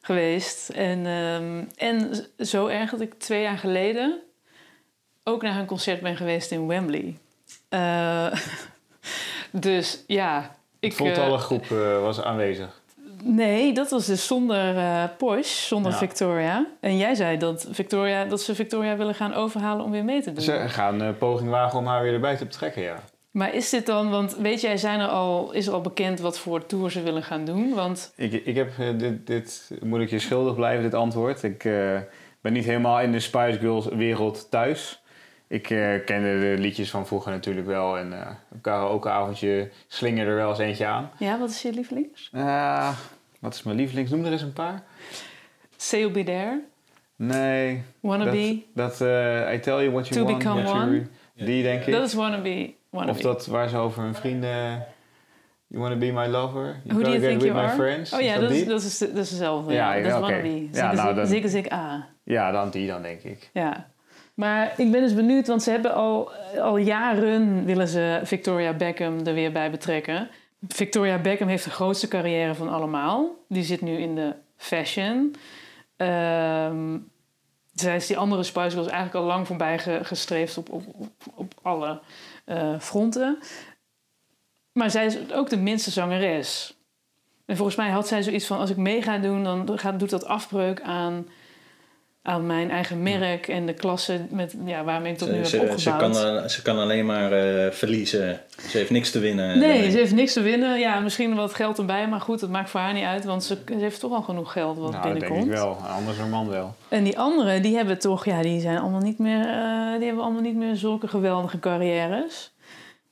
[0.00, 0.68] geweest.
[0.68, 4.20] En, ehm, en zo erg dat ik twee jaar geleden
[5.24, 7.16] ook naar hun concert ben geweest in Wembley.
[7.68, 8.32] Eh,
[9.50, 10.56] dus ja.
[10.80, 11.66] Ik, De voltallige groep
[12.02, 12.79] was aanwezig.
[13.24, 15.98] Nee, dat was dus zonder uh, Porsche, zonder ja.
[15.98, 16.66] Victoria.
[16.80, 20.32] En jij zei dat, Victoria, dat ze Victoria willen gaan overhalen om weer mee te
[20.32, 20.42] doen.
[20.42, 23.02] Ze gaan uh, poging wagen om haar weer erbij te betrekken, ja.
[23.30, 26.38] Maar is dit dan, want weet jij, zijn er al, is er al bekend wat
[26.38, 27.74] voor tour ze willen gaan doen?
[27.74, 28.12] Want...
[28.16, 31.42] Ik, ik heb uh, dit, dit, moet ik je schuldig blijven, dit antwoord.
[31.42, 31.62] Ik
[32.40, 34.99] ben niet helemaal in de Spice Girls wereld thuis.
[35.50, 37.98] Ik uh, kende de liedjes van vroeger natuurlijk wel.
[37.98, 41.10] En uh, een karaokeavondje slinger er wel eens eentje aan.
[41.18, 42.30] Ja, wat is je lievelings?
[42.34, 42.96] Uh,
[43.40, 44.10] wat is mijn lievelings?
[44.10, 44.82] Noem er eens een paar.
[45.76, 46.60] Say Be There.
[47.16, 47.82] Nee.
[48.00, 48.62] Wannabe.
[48.74, 50.38] Dat, dat I Tell You What You to Want.
[50.38, 51.06] Become One.
[51.34, 51.92] Die denk ik.
[51.92, 52.74] Dat is Wannabe.
[52.90, 53.18] wannabe.
[53.18, 54.86] Of dat waar ze over hun vrienden...
[55.66, 56.80] You wanna be my lover?
[56.84, 58.12] You Who do you think with you my friends?
[58.12, 59.72] Oh ja, dat, dat, is, dat, is, dat is dezelfde.
[59.72, 60.42] Ja, ja, dat is okay.
[60.42, 60.68] Wannabe.
[60.72, 62.08] Ja, nou, dan, Zig Zig A.
[62.24, 63.50] Ja, dan die dan denk ik.
[63.52, 63.90] Ja.
[64.34, 69.18] Maar ik ben dus benieuwd, want ze hebben al, al jaren willen ze Victoria Beckham
[69.26, 70.28] er weer bij betrekken.
[70.68, 73.30] Victoria Beckham heeft de grootste carrière van allemaal.
[73.48, 75.34] Die zit nu in de fashion.
[75.96, 76.96] Ehm
[77.74, 81.12] zij is die andere Spice Girls eigenlijk al lang voorbij ge- gestreefd op, op, op,
[81.34, 82.00] op alle
[82.44, 83.38] eh, fronten.
[84.72, 86.74] Maar zij is ook de minste zangeres.
[87.46, 90.10] En volgens mij had zij zoiets van: als ik mee ga doen, dan gaat, doet
[90.10, 91.28] dat afbreuk aan,
[92.30, 95.70] aan mijn eigen merk en de klasse met, ja, waarmee ik tot nu Ze, heb
[95.70, 96.22] ze, ze, opgebouwd.
[96.22, 98.40] kan, eh, ze kan alleen maar eh, verliezen.
[98.68, 99.58] Ze heeft niks te winnen.
[99.58, 99.90] Nee, daarmee.
[99.90, 100.78] ze heeft niks te winnen.
[100.78, 103.58] Ja, misschien wat geld erbij, maar goed, dat maakt voor haar niet uit, want ze,
[103.66, 105.44] ze heeft toch al genoeg geld wat Nou, dat denk binnenkomt.
[105.52, 105.74] ik wel.
[105.74, 106.74] Anders een man wel.
[106.88, 110.24] En die anderen, die hebben toch, ja, die zijn allemaal niet meer, eh, die hebben
[110.24, 112.52] allemaal niet meer zulke geweldige carrières.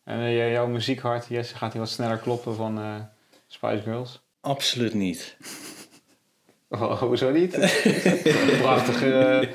[0.04, 2.94] En eh, jouw muziekhart, Jesse, gaat hij wat sneller kloppen van eh,
[3.46, 4.20] Spice Girls?
[4.40, 5.36] Absoluut niet.
[6.70, 7.50] Oh, hoezo niet?
[8.62, 9.02] Prachtig.
[9.02, 9.48] eh, eh,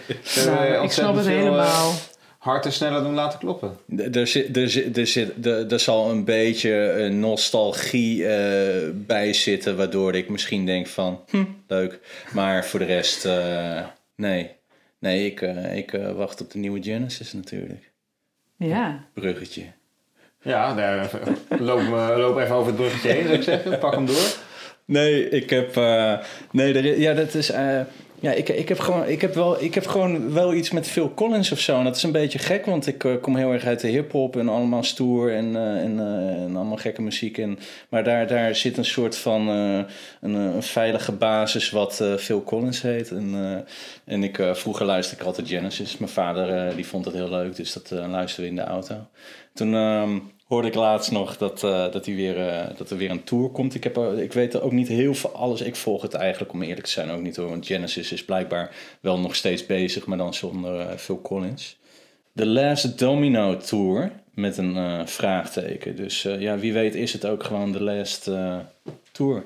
[0.45, 1.93] Nou, ik ontzettend snap het veel, eh, helemaal.
[2.37, 3.77] harten sneller doen laten kloppen.
[3.97, 8.89] Er- Er, zit, er, zit, er, zit, er, er zal een beetje eh, nostalgie eh,
[8.93, 11.99] bij zitten, waardoor ik misschien denk van, hm, leuk.
[12.33, 13.81] Maar voor de rest, eh,
[14.15, 14.51] nee.
[14.99, 17.91] Nee, ik, eh, ik eh, wacht op de nieuwe Genesis natuurlijk.
[18.57, 19.05] Ja.
[19.13, 19.63] Bruggetje.
[20.41, 21.09] Ja, daar,
[21.59, 21.81] loop,
[22.17, 23.79] loop even over het bruggetje heen, zou ik zeggen.
[23.79, 24.35] Pak hem door.
[24.85, 25.77] Nee, ik heb.
[25.77, 26.13] eh,
[26.51, 27.49] nee, ja, dat is.
[27.49, 27.79] eh,
[28.19, 31.13] ja, ik, ik, heb gewoon, ik, heb wel, ik heb gewoon wel iets met Phil
[31.13, 31.77] Collins of zo.
[31.77, 34.35] En dat is een beetje gek, want ik eh, kom heel erg uit de hip-hop
[34.37, 35.99] en allemaal stoer en, en,
[36.55, 37.37] allemaal gekke muziek.
[37.37, 39.85] En, maar daar, daar zit een soort van een,
[40.33, 43.11] een veilige basis wat Phil Collins heet.
[43.11, 43.65] En,
[44.05, 45.97] en ik, vroeger luisterde ik altijd Genesis.
[45.97, 48.95] Mijn vader die vond het heel leuk, dus dat luisterden we in de auto.
[49.53, 53.11] Toen ehm, hoorde ik laatst nog dat, eh, dat, hij weer, eh, dat er weer
[53.11, 53.75] een tour komt.
[53.75, 55.61] Ik, heb, ik weet er ook niet heel veel alles.
[55.61, 57.49] Ik volg het eigenlijk, om eerlijk te zijn, ook niet hoor.
[57.49, 61.77] Want Genesis is blijkbaar wel nog steeds bezig, maar dan zonder eh, Phil Collins.
[62.35, 65.95] The Last Domino Tour, met een vraagteken.
[65.95, 68.29] Dus ja, wie weet is het ook gewoon de Last
[69.11, 69.43] Tour.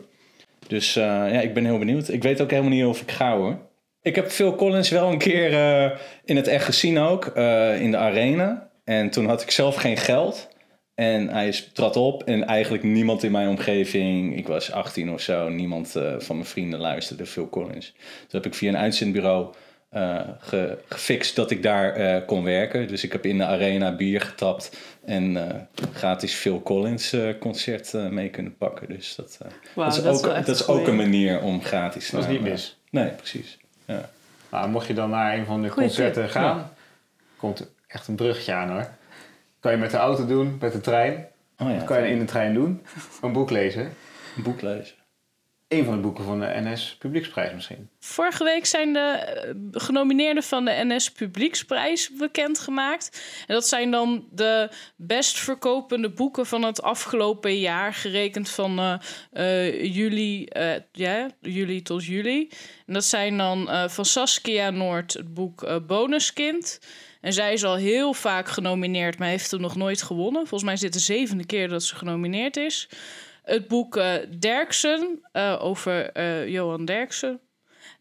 [0.67, 2.09] Dus ja, ik ben heel benieuwd.
[2.09, 3.59] Ik weet ook helemaal niet of ik ga hoor.
[4.01, 5.51] Ik heb Phil Collins wel een keer
[6.25, 7.25] in het echt gezien ook,
[7.79, 8.69] in de arena.
[8.83, 10.47] En toen had ik zelf geen geld.
[10.97, 15.21] En hij is- trad op en eigenlijk niemand in mijn omgeving, ik was 18 of
[15.21, 17.91] zo, niemand eh, van mijn vrienden luisterde Phil Collins.
[17.95, 19.53] Toen heb ik via een uitzendbureau
[19.89, 22.87] eh, ge- gefixt dat ik daar eh, kon werken.
[22.87, 25.61] Dus ik heb in de arena bier getapt en eh,
[25.93, 28.87] gratis Phil Collins eh, concert mee kunnen pakken.
[28.89, 32.09] Dus dat, eh, dat is, dat ook, dat is een ook een manier om gratis
[32.09, 32.77] Dat is niet mis.
[32.89, 33.57] Nee, precies.
[33.85, 34.09] Ja.
[34.51, 36.31] Nou, mocht je dan naar een van de Goeie concerten tip.
[36.31, 36.71] gaan,
[37.37, 38.87] komt echt een bruggetje aan hoor.
[39.59, 41.27] Kan je met de auto doen, met de trein.
[41.57, 42.81] Oh ja, Dat kan je in de trein doen.
[43.21, 43.83] Een boek lezen.
[44.37, 44.95] een boek lezen.
[45.67, 47.89] Eén van de boeken van de NS Publieksprijs misschien.
[47.99, 53.21] Vorige week zijn de eh, genomineerden van de NS Publieksprijs bekendgemaakt.
[53.47, 58.93] En dat zijn dan de best verkopende boeken van het afgelopen jaar, gerekend van eh,
[59.31, 62.49] eh, juli, eh, ja, juli tot juli.
[62.85, 66.79] En dat zijn dan eh, van Saskia Noord het boek eh, Bonuskind.
[67.27, 70.41] En zij is al heel vaak genomineerd, maar heeft hem nog nooit gewonnen.
[70.41, 72.89] Volgens mij is dit de zevende keer dat ze genomineerd is.
[73.43, 77.39] Het boek eh, Derksen eh, over eh, Johan Derksen.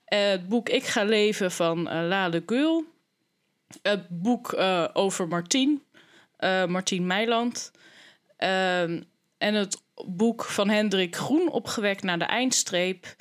[0.05, 2.85] Het boek Ik ga leven van Lale Gul.
[3.83, 4.55] Het boek
[4.93, 5.83] over Martien,
[6.69, 7.73] Martien Meiland.
[8.37, 9.03] Ehm,
[9.39, 13.17] en het boek van Hendrik Groen, Opgewekt naar de eindstreep.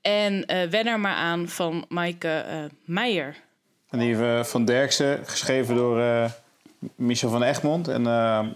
[0.00, 3.36] En Wen er maar aan van Maaike Meijer.
[3.90, 6.30] En die eh, van Derksen, geschreven door eh,
[6.94, 7.88] Michel van Egmond.
[7.88, 8.46] En eh,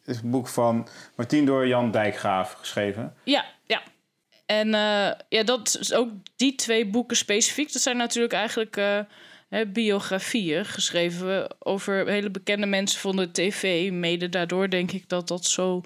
[0.00, 3.14] het is een boek van Martien door Jan Dijkgraaf geschreven.
[3.24, 3.82] Ja, ja.
[4.46, 4.68] En
[5.28, 7.72] ja, dat is ook die twee boeken specifiek.
[7.72, 8.80] Dat zijn natuurlijk eigenlijk
[9.66, 13.90] biografieën geschreven over hele bekende mensen van de tv.
[13.90, 15.82] Mede daardoor denk ik dat dat zo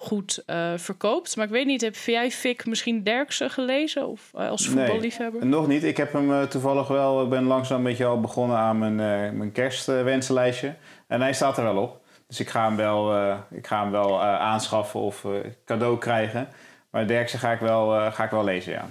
[0.00, 1.36] goed eh, verkoopt.
[1.36, 4.06] Maar ik weet niet, heb jij Fik misschien Derksen gelezen?
[4.08, 4.86] Of eh, als Nee.
[4.86, 5.46] voetballiefhebber?
[5.46, 5.84] Nog niet.
[5.84, 7.22] Ik heb hem eh, toevallig wel.
[7.22, 10.74] Ik ben langzaam een beetje al begonnen aan mijn, eh, mijn kerstwensenlijstje.
[11.06, 12.00] En hij staat er wel op.
[12.26, 15.30] Dus ik ga hem wel, eh, ik ga hem wel eh, aanschaffen of eh,
[15.64, 16.48] cadeau krijgen.
[16.90, 18.88] Maar Derksen ga ik wel, eh, ga ik wel lezen, ja.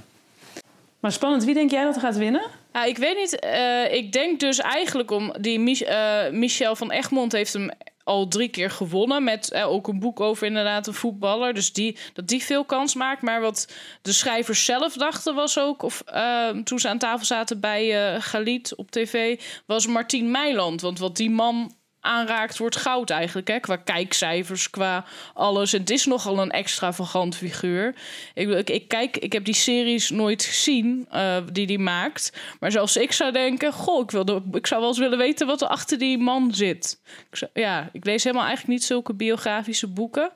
[0.99, 2.45] Maar spannend, wie denk jij dat gaat winnen?
[2.73, 3.39] Ja, ik weet niet.
[3.39, 5.33] eh, ik denk dus eigenlijk om...
[5.39, 7.69] Die Mich- eh, Michel van Egmond heeft hem
[8.07, 9.23] al drie keer gewonnen.
[9.23, 11.53] Met eh, ook een boek over inderdaad een voetballer.
[11.53, 13.21] Dus die, dat die veel kans maakt.
[13.21, 15.81] Maar wat de schrijvers zelf dachten was ook...
[15.81, 19.41] Of, eh, toen ze aan tafel zaten bij eh Galit op tv...
[19.65, 20.81] was Martien Meiland.
[20.81, 21.75] Want wat die man
[22.07, 23.47] aanraakt, wordt goud eigenlijk.
[23.47, 23.59] Hè?
[23.59, 25.71] Qua kijkcijfers, qua alles.
[25.71, 27.95] Het is nogal een extravagant figuur.
[28.33, 32.33] Ik, ik, kijk, ik heb die series nooit gezien uh, die die maakt.
[32.59, 34.11] Maar zelfs ik zou denken: Goh, ik,
[34.51, 36.99] ik zou wel eens willen weten wat er achter die man zit.
[37.31, 40.31] Ik ja, ik lees helemaal eigenlijk niet zulke biografische boeken.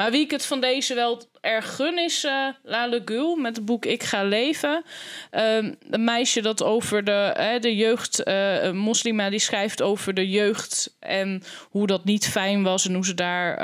[0.00, 3.64] Maar wie ik het van deze wel erg gun is uh, La Legul met het
[3.64, 4.84] boek Ik ga leven.
[5.32, 5.56] Uh,
[5.90, 10.30] een meisje dat over de, uh, de jeugd, uh, een moslima die schrijft over de
[10.30, 13.58] jeugd en hoe dat niet fijn was en hoe ze daar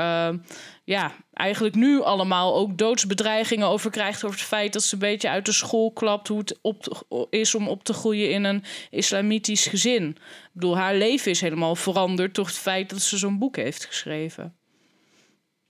[0.85, 4.25] ja, eigenlijk nu allemaal ook doodsbedreigingen over krijgt.
[4.25, 6.29] Over het feit dat ze een beetje uit de school klapt.
[6.29, 10.09] Hoe het op, is om op te groeien in een islamitisch gezin.
[10.09, 13.85] Ik bedoel, haar leven is helemaal veranderd door het feit dat ze zo'n boek heeft
[13.85, 14.57] geschreven.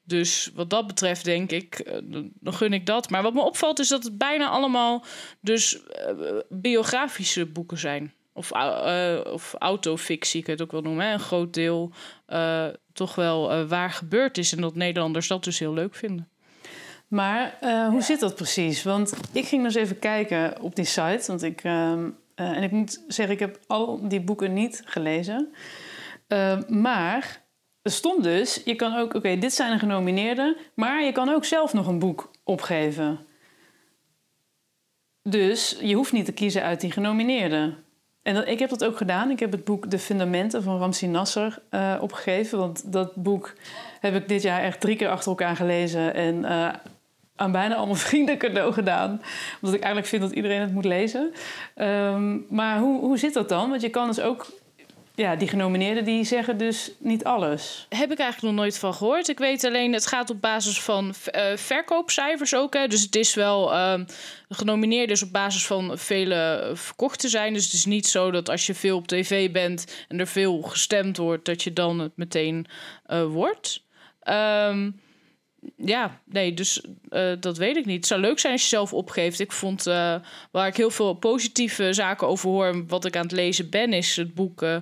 [0.06, 1.98] Dus wat dat betreft denk ik, eh,
[2.40, 3.10] dan gun ik dat.
[3.10, 5.04] Maar wat me opvalt is dat het bijna allemaal
[5.40, 8.12] dus uh, biografische boeken zijn.
[8.32, 11.06] Of, uh, of autofictie, je het ook wel noemen.
[11.06, 11.12] Hè?
[11.12, 11.92] Een groot deel
[12.92, 14.52] toch wel waar gebeurd is.
[14.52, 16.28] En dat Nederlanders dat dus heel leuk vinden.
[17.08, 17.58] Maar
[17.90, 18.82] hoe zit dat precies?
[18.82, 21.24] Want ik ging dus even kijken op die site.
[21.26, 21.62] Want ik,
[22.34, 25.54] en ik moet zeggen, ik heb al die boeken niet gelezen.
[26.68, 27.45] maar
[27.86, 31.44] er stond dus, je kan ook, oké, dit zijn de genomineerden, maar je kan ook
[31.44, 33.18] zelf nog een boek opgeven.
[35.22, 37.76] Dus je hoeft niet te kiezen uit die genomineerden.
[38.22, 39.30] En dat, ik heb dat ook gedaan.
[39.30, 42.58] Ik heb het boek De Fundamenten van Ramsi Nasser uh, opgegeven.
[42.58, 43.52] Want dat boek
[44.00, 46.14] heb ik dit jaar echt drie keer achter elkaar gelezen.
[46.14, 46.68] En uh,
[47.36, 49.10] aan bijna allemaal vrienden cadeau gedaan.
[49.60, 51.32] Omdat ik eigenlijk vind dat iedereen het moet lezen.
[51.76, 53.70] Um, maar hoe, hoe zit dat dan?
[53.70, 54.46] Want je kan dus ook
[55.16, 57.86] ja, die genomineerden die zeggen dus niet alles.
[57.88, 59.28] Heb ik eigenlijk nog nooit van gehoord.
[59.28, 62.74] Ik weet alleen, het gaat op basis van uh, verkoopcijfers ook.
[62.74, 62.86] Hè.
[62.86, 64.00] Dus het is wel uh,
[64.48, 67.52] genomineerd is op basis van vele verkochten zijn.
[67.52, 70.62] Dus het is niet zo dat als je veel op tv bent en er veel
[70.62, 72.66] gestemd wordt, dat je dan het meteen
[73.06, 73.84] uh, wordt.
[74.28, 75.00] Um,
[75.76, 77.96] ja, nee, dus uh, dat weet ik niet.
[77.96, 79.40] Het zou leuk zijn als je zelf opgeeft.
[79.40, 80.14] Ik vond uh,
[80.50, 84.16] waar ik heel veel positieve zaken over hoor, wat ik aan het lezen ben, is
[84.16, 84.78] het boek uh,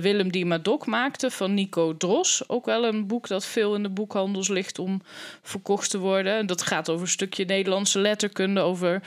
[0.00, 2.48] Willem die Madok maakte van Nico Dros.
[2.48, 5.02] Ook wel een boek dat veel in de boekhandels ligt om
[5.42, 6.36] verkocht te worden.
[6.36, 9.02] En dat gaat over een stukje Nederlandse letterkunde, over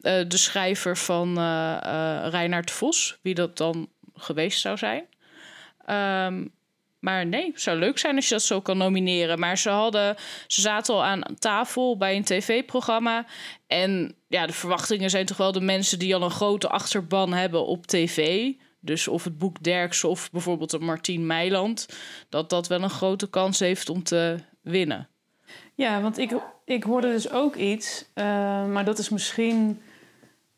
[0.00, 1.38] de schrijver van
[2.28, 5.04] Reinhard Vos, wie dat dan geweest zou zijn.
[6.26, 6.52] Um,
[7.04, 9.38] maar nee, het zou leuk zijn als je dat zo kan nomineren.
[9.38, 13.26] Maar ze, hadden, ze zaten al aan tafel bij een tv-programma.
[13.66, 17.66] En ja, de verwachtingen zijn toch wel de mensen die al een grote achterban hebben
[17.66, 18.50] op tv.
[18.80, 21.88] Dus of het boek Derks of bijvoorbeeld een Martien Meiland.
[22.28, 25.08] Dat dat wel een grote kans heeft om te winnen.
[25.74, 26.32] Ja, want ik,
[26.64, 28.04] ik hoorde dus ook iets.
[28.14, 28.24] Uh,
[28.66, 29.80] maar dat is misschien.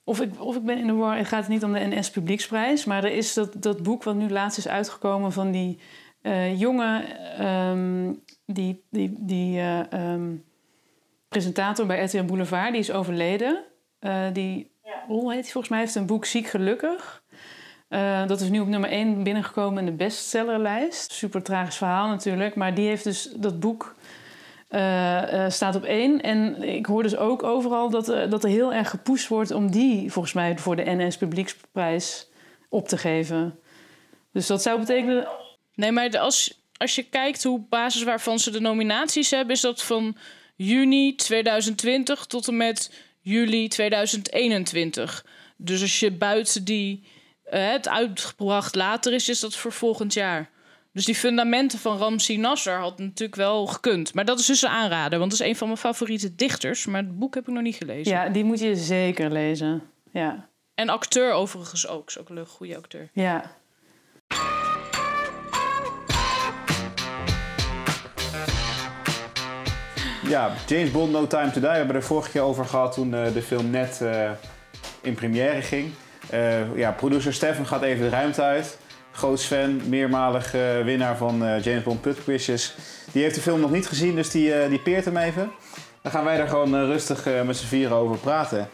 [0.04, 1.16] Of ik, of ik ben in de war.
[1.16, 2.84] Het gaat niet om de NS Publieksprijs.
[2.84, 5.78] Maar er is dat, dat boek wat nu laatst is uitgekomen van die
[6.26, 7.04] uh, jongen,
[7.46, 10.44] um, die, die, die uh, um,
[11.28, 13.64] presentator bij RTL Boulevard, die is overleden.
[14.00, 15.02] Uh, die, ja.
[15.06, 17.22] hoe heet hij volgens mij, heeft een boek Ziek Gelukkig.
[18.26, 21.12] dat is nu op nummer 1 binnengekomen in de bestsellerlijst.
[21.12, 22.54] Super tragisch verhaal natuurlijk.
[22.54, 23.94] Maar die heeft dus dat boek
[25.48, 26.20] staat op één.
[26.20, 30.12] En ik hoor dus ook overal dat, dat er heel erg gepusht wordt om die
[30.12, 32.30] volgens mij voor de NS Publieksprijs
[32.68, 33.58] op te geven.
[34.32, 35.28] Dus dat zou betekenen
[35.76, 39.82] Nee, maar als, als je kijkt hoe basis waarvan ze de nominaties hebben, is dat
[39.82, 40.16] van
[40.56, 45.24] juni 2020 tot en met juli 2021.
[45.56, 47.02] Dus als je buiten die
[47.52, 50.50] uh, het uitgebracht later is, is dat voor volgend jaar.
[50.92, 54.14] Dus die fundamenten van Ramsi Nasser had natuurlijk wel gekund.
[54.14, 56.86] Maar dat is dus een aanrader, want dat is een van mijn favoriete dichters.
[56.86, 58.12] Maar het boek heb ik nog niet gelezen.
[58.12, 59.82] Ja, die moet je zeker lezen.
[60.12, 60.48] Ja.
[60.74, 62.08] En acteur overigens ook.
[62.08, 63.10] Is ook een goede acteur.
[63.12, 63.56] Ja.
[70.28, 71.70] Ja, James Bond No Time To Die.
[71.70, 74.30] We hebben er vorige keer over gehad toen uh, de film net uh,
[75.00, 75.92] in première ging.
[76.32, 78.78] Uh, ja, producer Stefan gaat even de ruimte uit.
[79.12, 80.52] Groot fan, meermalig
[80.84, 82.74] winnaar van James Bond Put Quizzes.
[83.12, 85.50] Die heeft de film nog niet gezien, dus die, die peert hem even.
[86.02, 88.68] Dan gaan wij daar gewoon rustig met z'n vieren over praten.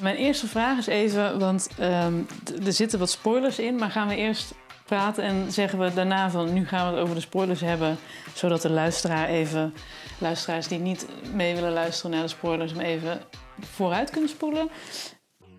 [0.00, 2.26] Mijn eerste vraag is even, want um,
[2.66, 6.52] er zitten wat spoilers in, maar gaan we eerst praten en zeggen we daarna van
[6.52, 7.98] nu gaan we het over de spoilers hebben,
[8.34, 9.74] zodat de luisteraar even,
[10.18, 13.20] luisteraars die niet mee willen luisteren naar de spoilers, hem even
[13.60, 14.68] vooruit kunnen spoelen.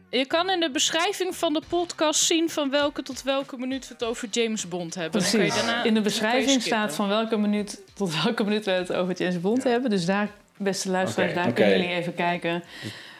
[0.10, 3.94] Je kan in de beschrijving van de podcast zien van welke tot welke minuut we
[3.94, 5.22] het over James Bond hebben.
[5.22, 5.56] Precies.
[5.56, 9.42] Daarna, in de beschrijving staat van welke minuut tot welke minuut we het over James
[9.42, 9.70] Bond ja.
[9.70, 9.90] hebben.
[9.90, 11.44] Dus daar, beste luisteraars, okay.
[11.44, 11.64] daar okay.
[11.66, 12.64] kunnen jullie even kijken.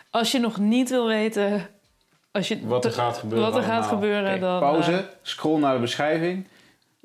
[0.10, 1.70] Als je nog niet wil weten
[2.36, 3.52] als je wat er gaat gebeuren.
[3.52, 4.40] Wat er gaat gebeuren okay.
[4.40, 6.48] dan, Pauze, uh, scroll naar de beschrijving.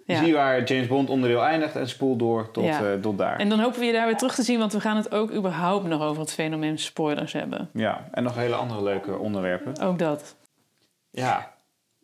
[0.07, 0.25] Ja.
[0.25, 2.81] Zie waar James Bond onderdeel eindigt en spoel door tot, Ja.
[2.93, 3.39] eh, tot daar.
[3.39, 5.33] En dan hopen we je daar weer terug te zien, want we gaan het ook
[5.33, 7.71] überhaupt nog over het fenomeen spoilers hebben.
[7.73, 9.81] Ja, en nog hele andere leuke onderwerpen.
[9.81, 10.37] Ook dat.
[11.11, 11.53] Ja.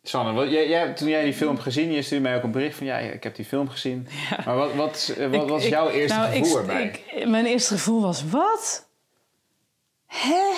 [0.03, 2.51] Sanne, wat, jij, jij, toen jij die film hebt gezien, je stuurde mij ook een
[2.51, 2.85] bericht van...
[2.87, 4.07] ja, ik heb die film gezien.
[4.45, 7.01] Maar wat, wat, eh, wat Ik- was ik- jouw eerste nou, gevoel ik, erbij?
[7.15, 8.87] ik- mijn eerste gevoel was, wat?
[10.05, 10.53] Hè?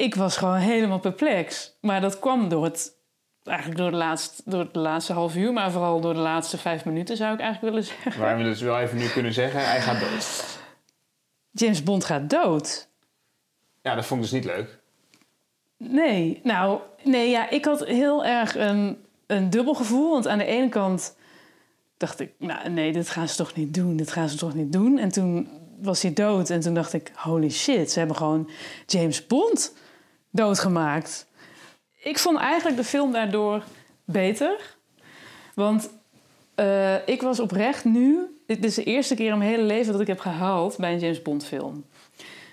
[0.00, 1.76] Ik was gewoon helemaal perplex.
[1.80, 2.98] Maar dat kwam door het...
[3.44, 6.84] Eigenlijk door, de laatste, door het laatste half uur, maar vooral door de laatste vijf
[6.84, 8.22] minuten zou ik eigenlijk willen zeggen.
[8.22, 10.58] Waar we dus wel even nu kunnen zeggen, hij gaat dood.
[11.50, 12.88] James Bond gaat dood.
[13.82, 14.78] Ja, dat vond ik dus niet leuk.
[15.76, 20.10] Nee, nou, nee, ja, ik had heel erg een, een dubbel gevoel.
[20.10, 21.16] Want aan de ene kant
[21.96, 24.72] dacht ik, nou nee, dit gaan ze toch niet doen, dit gaan ze toch niet
[24.72, 24.98] doen.
[24.98, 25.48] En toen
[25.80, 28.50] was hij dood en toen dacht ik, holy shit, ze hebben gewoon
[28.86, 29.74] James Bond
[30.30, 31.26] doodgemaakt.
[32.02, 33.62] Ik vond eigenlijk de film daardoor
[34.04, 34.76] beter.
[35.54, 35.90] Want
[36.54, 40.00] eh, ik was oprecht nu, dit is de eerste keer in mijn hele leven dat
[40.00, 41.84] ik heb gehuild bij een James Bond film.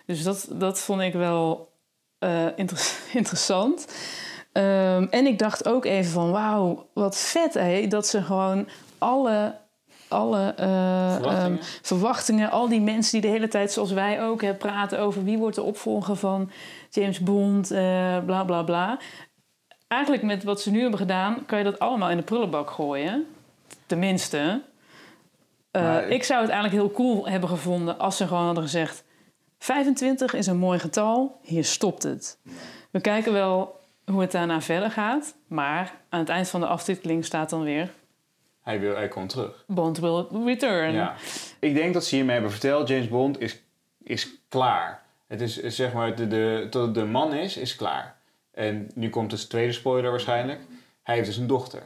[0.06, 1.72] Dus dat, dat vond ik wel
[2.20, 3.88] eh, inter- interessant.
[4.52, 9.56] Ehm, en ik dacht ook even van, wauw, wat vet hé, dat ze gewoon alle,
[10.08, 11.58] alle eh, Verwachtingen?
[11.60, 15.24] ehm, verwachtingen, al die mensen die de hele tijd, zoals wij ook, hè, praten over
[15.24, 16.52] wie wordt de opvolger van
[16.90, 19.00] James Bond, eh, bla bla bla.
[19.88, 23.28] Eigenlijk met wat ze nu hebben gedaan, kan je dat allemaal in de prullenbak gooien.
[23.86, 24.62] Tenminste.
[25.72, 29.04] Eh, Maar- ik zou het eigenlijk heel cool hebben gevonden als ze gewoon hadden gezegd:
[29.60, 32.40] 25 is een mooi getal, hier stopt het.
[32.92, 37.26] We kijken wel hoe het daarna verder gaat, maar aan het eind van de aftiteling
[37.26, 37.90] staat dan weer:
[38.62, 39.64] Hij, wil, hij komt terug.
[39.68, 40.94] Bond will return.
[40.94, 41.16] Ja.
[41.60, 43.62] Ik denk dat ze hiermee hebben verteld, James Bond is,
[44.04, 45.06] is klaar.
[45.28, 48.16] Het is zeg maar, de, de, tot het de man is, is klaar.
[48.54, 50.60] En nu komt dus de tweede spoiler waarschijnlijk.
[51.04, 51.82] Hij heeft dus een dochter.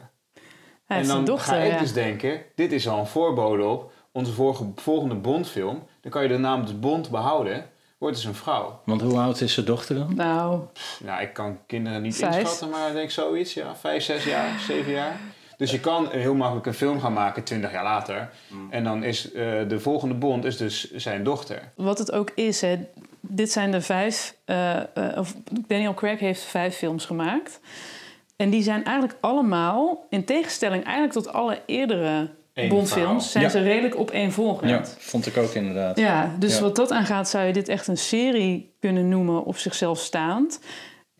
[0.86, 1.52] Hij heeft en dan een dochter.
[1.54, 1.78] ga ik ja.
[1.78, 5.82] dus denken, dit is al een voorbode op onze vorige, volgende Bond-film.
[6.00, 7.66] Dan kan je de naam dus Bond behouden.
[7.98, 8.80] Wordt dus een vrouw.
[8.84, 10.14] Want hoe oud is zijn dochter dan?
[10.14, 10.60] Nou,
[11.04, 12.36] Nou, ik kan kinderen niet Vijf.
[12.38, 13.54] inschatten, maar ik denk zoiets.
[13.54, 15.20] Ja, vijf, zes jaar, zeven jaar.
[15.56, 18.30] Dus je kan heel makkelijk een film gaan maken, twintig jaar later.
[18.70, 21.72] En dan is eh, de volgende Bond is dus zijn dochter.
[21.76, 22.78] wat het ook is, hè,
[23.28, 24.36] dit zijn de vijf.
[24.44, 24.84] eh, eh,
[25.18, 25.34] of
[25.66, 27.60] Daniel Craig heeft vijf films gemaakt.
[28.36, 33.50] En die zijn eigenlijk allemaal, in tegenstelling eigenlijk tot alle eerdere Eén Bondfilms, zijn Ja.
[33.50, 34.70] ze redelijk opeenvolgend.
[34.70, 35.98] Ja, vond ik ook inderdaad.
[35.98, 36.60] Ja, dus Ja.
[36.62, 40.60] wat dat aangaat zou je dit echt een serie kunnen noemen op zichzelf staand.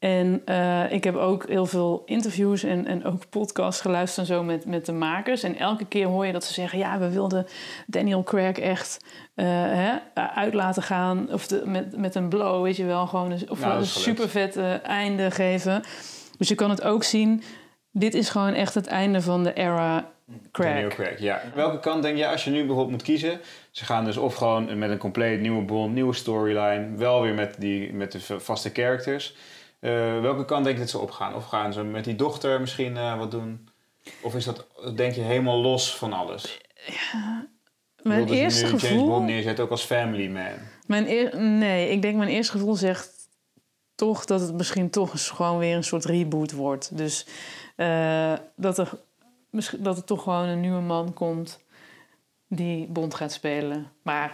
[0.03, 4.43] En eh, ik heb ook heel veel interviews en, en ook podcasts geluisterd en zo
[4.43, 5.43] met, met de makers.
[5.43, 6.79] En elke keer hoor je dat ze zeggen...
[6.79, 7.47] ja, we wilden
[7.87, 11.33] Daniel Craig echt eh, hè, uit laten gaan.
[11.33, 13.07] Of de, met, met een blow, weet je wel.
[13.07, 15.83] Gewoon een, of Nou, een super vet einde geven.
[16.39, 17.43] Dus je kan het ook zien...
[17.91, 20.11] dit is gewoon echt het einde van de era
[20.53, 20.73] Craig.
[20.73, 21.43] Daniel Craig, ja.
[21.55, 23.41] Welke kant denk je als je nu bijvoorbeeld moet kiezen?
[23.71, 26.97] Ze gaan dus of gewoon met een compleet nieuwe Bond, nieuwe storyline.
[26.97, 29.35] Wel weer met, die, met de vaste characters.
[29.83, 31.35] Eh, welke kant denk je dat ze opgaan?
[31.35, 33.69] Of gaan ze met die dochter misschien eh, wat doen?
[34.21, 36.61] Of is dat, denk je, helemaal los van alles?
[38.03, 39.07] Mijn Wilden ze eerste nu James gevoel...
[39.07, 40.53] Bond neerzetten ook als family man?
[40.87, 43.29] Mijn eer- nee, ik denk mijn eerste gevoel zegt
[43.95, 46.97] toch dat het misschien toch eens gewoon weer een soort reboot wordt.
[46.97, 47.27] Dus
[47.77, 48.91] eh, dat, er,
[49.51, 51.61] misschien, dat er toch gewoon een nieuwe man komt
[52.49, 53.93] die Bond gaat spelen.
[54.03, 54.31] Maar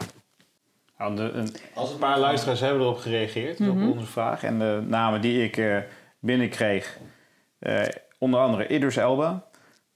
[0.98, 3.70] Nou, de- een, een paar luisteraars hebben erop gereageerd, Mhm.
[3.88, 4.42] op onze vraag.
[4.44, 5.76] En de namen die ik eh,
[6.20, 6.98] binnenkreeg,
[7.58, 7.82] eh,
[8.18, 9.44] onder andere Idris Elba,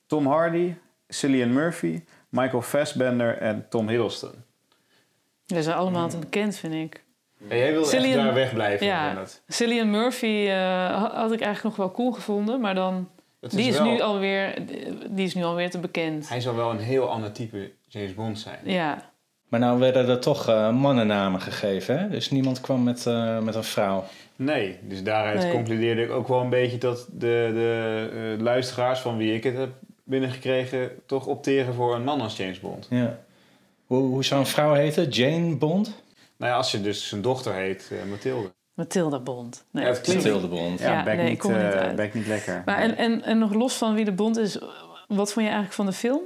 [0.07, 0.75] Tom Hardy,
[1.09, 4.33] Cillian Murphy, Michael Fassbender en Tom Hiddleston.
[5.47, 7.05] die zijn allemaal te bekend, vind ik.
[7.49, 8.87] En jij wilde Cillian- echt daar wegblijven.
[8.87, 9.23] Ja.
[9.49, 13.09] Cillian Murphy eh, ha- had ik eigenlijk nog wel cool gevonden, maar dan...
[13.41, 14.55] Het Die is, wel- nu alweer,
[15.11, 16.29] die is nu alweer te bekend.
[16.29, 18.59] Hij zal wel een heel ander type James Bond zijn.
[18.65, 19.11] Ja,
[19.53, 22.09] Maar nou werden er toch eh, mannennamen gegeven, hè?
[22.09, 24.05] Dus niemand kwam met, eh, met een vrouw.
[24.37, 25.53] Nee, dus daaruit Nee.
[25.53, 29.57] concludeerde ik ook wel een beetje dat de, de eh, luisteraars van wie ik het
[29.57, 29.71] heb
[30.05, 30.91] binnengekregen...
[31.07, 32.87] toch opteren voor een man als James Bond.
[32.91, 33.19] Ja.
[33.87, 35.09] Hoe, hoe zou een vrouw heten?
[35.09, 36.03] Jane Bond?
[36.37, 38.53] Nou ja, als je dus zijn dochter heet, Mathilde.
[38.75, 39.65] Mathilda Bond.
[39.71, 39.85] Nee.
[39.85, 40.81] Ja, het klinkt- Mathilde Bond.
[40.81, 41.45] Ja, Ja, bek, nee, ik
[41.97, 42.63] niet, niet lekker.
[42.65, 44.59] Maar en, en, en nog los van wie de Bond is,
[45.09, 46.21] wat vond je eigenlijk van de film?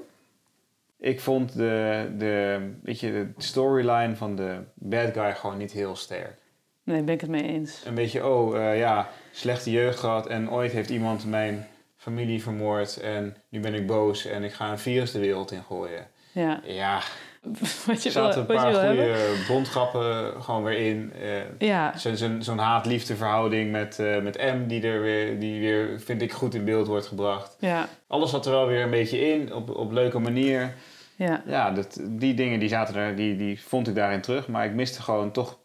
[1.06, 5.96] Ik vond de, de, weet je, de storyline van de bad guy gewoon niet heel
[5.96, 6.38] sterk.
[6.84, 7.82] Nee, ben ik het mee eens.
[7.84, 12.96] Een beetje, oh eh, ja, slechte jeugd gehad en ooit heeft iemand mijn familie vermoord
[13.00, 16.06] en nu ben ik boos en ik ga een virus de wereld in gooien.
[16.32, 16.60] Ja.
[16.64, 17.00] Ja,
[17.86, 21.12] wat je Er zaten een paar goede bondgrappen gewoon weer in.
[21.22, 21.28] Eh,
[21.68, 26.00] Ja, zo- Zo'n zo'n haat-liefde verhouding met, eh, met M, die er weer, die weer,
[26.00, 27.56] vind ik, goed in beeld wordt gebracht.
[27.60, 30.74] ja, Alles zat er wel weer een beetje in, op, op leuke manier.
[31.16, 31.42] Ja.
[31.46, 34.48] Ja, dat, die dingen die zaten er, die, die vond ik daarin terug.
[34.48, 35.58] Maar ik miste gewoon toch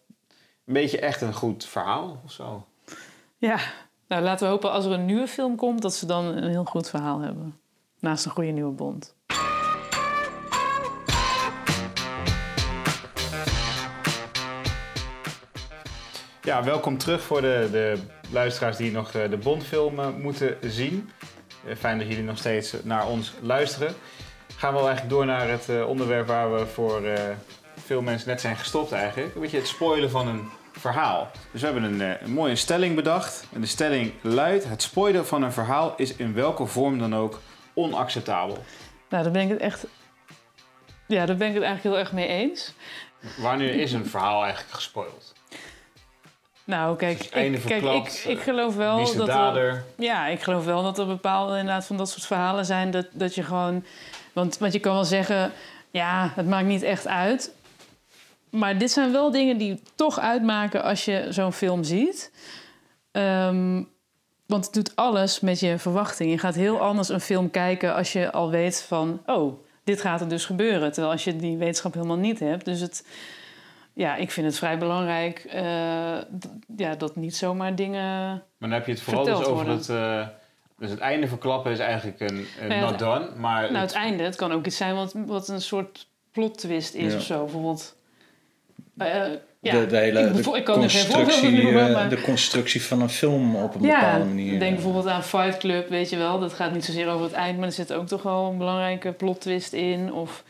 [0.66, 2.68] een beetje echt een goed verhaal of zo.
[3.38, 3.58] Ja,
[4.08, 5.82] nou laten we hopen als er een nieuwe film komt...
[5.82, 7.60] dat ze dan een heel goed verhaal hebben.
[7.99, 9.16] Naast een goede nieuwe Bond.
[16.43, 17.97] Ja, welkom terug voor de, de
[18.32, 21.10] luisteraars die nog eh, de Bondfilm eh, moeten zien.
[21.68, 23.93] Eh, Fijn dat jullie nog steeds naar ons luisteren.
[24.62, 27.24] Gaan we wel eigenlijk door naar het eh, onderwerp waar we voor eh,
[27.76, 29.36] veel mensen net zijn gestopt eigenlijk.
[29.36, 31.32] Een beetje het spoilen van een verhaal.
[31.51, 33.45] Dus we hebben een, eh, een mooie stelling bedacht.
[33.53, 37.39] En de stelling luidt, het spoilen van een verhaal is in welke vorm dan ook
[37.74, 38.57] onacceptabel.
[39.09, 39.86] Nou, daar ben ik het echt...
[41.07, 42.74] Ja, daar ben ik het eigenlijk heel erg mee eens.
[43.38, 45.34] Wanneer is een verhaal eigenlijk gespoild?
[46.64, 50.84] Nou, kijk, einde ik, kijk ik, ik geloof wel dat er, ja, ik geloof wel
[50.84, 53.86] dat er bepaalde inderdaad van dat soort verhalen zijn dat, dat je gewoon,
[54.34, 55.52] want, want je kan wel zeggen,
[55.92, 57.54] ja, het maakt niet echt uit,
[58.50, 62.32] maar dit zijn wel dingen die toch uitmaken als je zo'n film ziet,
[63.12, 63.84] Ehm,
[64.46, 66.32] want het doet alles met je verwachting.
[66.32, 70.22] Je gaat heel anders een film kijken als je al weet van, oh, dit gaat
[70.22, 73.06] er dus gebeuren, terwijl als je die wetenschap helemaal niet hebt, dus het
[73.94, 75.62] ja, ik vind het vrij belangrijk eh,
[76.76, 78.30] ja, dat niet zomaar dingen.
[78.30, 79.74] Maar dan heb je het vooral dus over worden.
[79.74, 79.90] het...
[79.90, 80.28] eh,
[80.82, 83.30] dus het einde verklappen is eigenlijk een, een Nou ja, not done.
[83.38, 86.58] Maar Nou, het- het einde, het kan ook iets zijn wat, wat een soort plot
[86.58, 87.18] twist is Ja.
[87.18, 87.40] of zo.
[87.44, 87.96] Bijvoorbeeld.
[88.98, 89.22] eh,
[89.62, 92.10] ja, de, de hele ik, de bevo- ik kan er constructie, noemen, eh, maar...
[92.10, 94.50] de constructie van een film op een ja, bepaalde manier.
[94.50, 94.74] denk eh.
[94.74, 96.40] bijvoorbeeld aan Fight Club, weet je wel.
[96.40, 99.12] Dat gaat niet zozeer over het eind, maar er zit ook toch wel een belangrijke
[99.12, 100.14] plot twist in.
[100.14, 100.44] Of,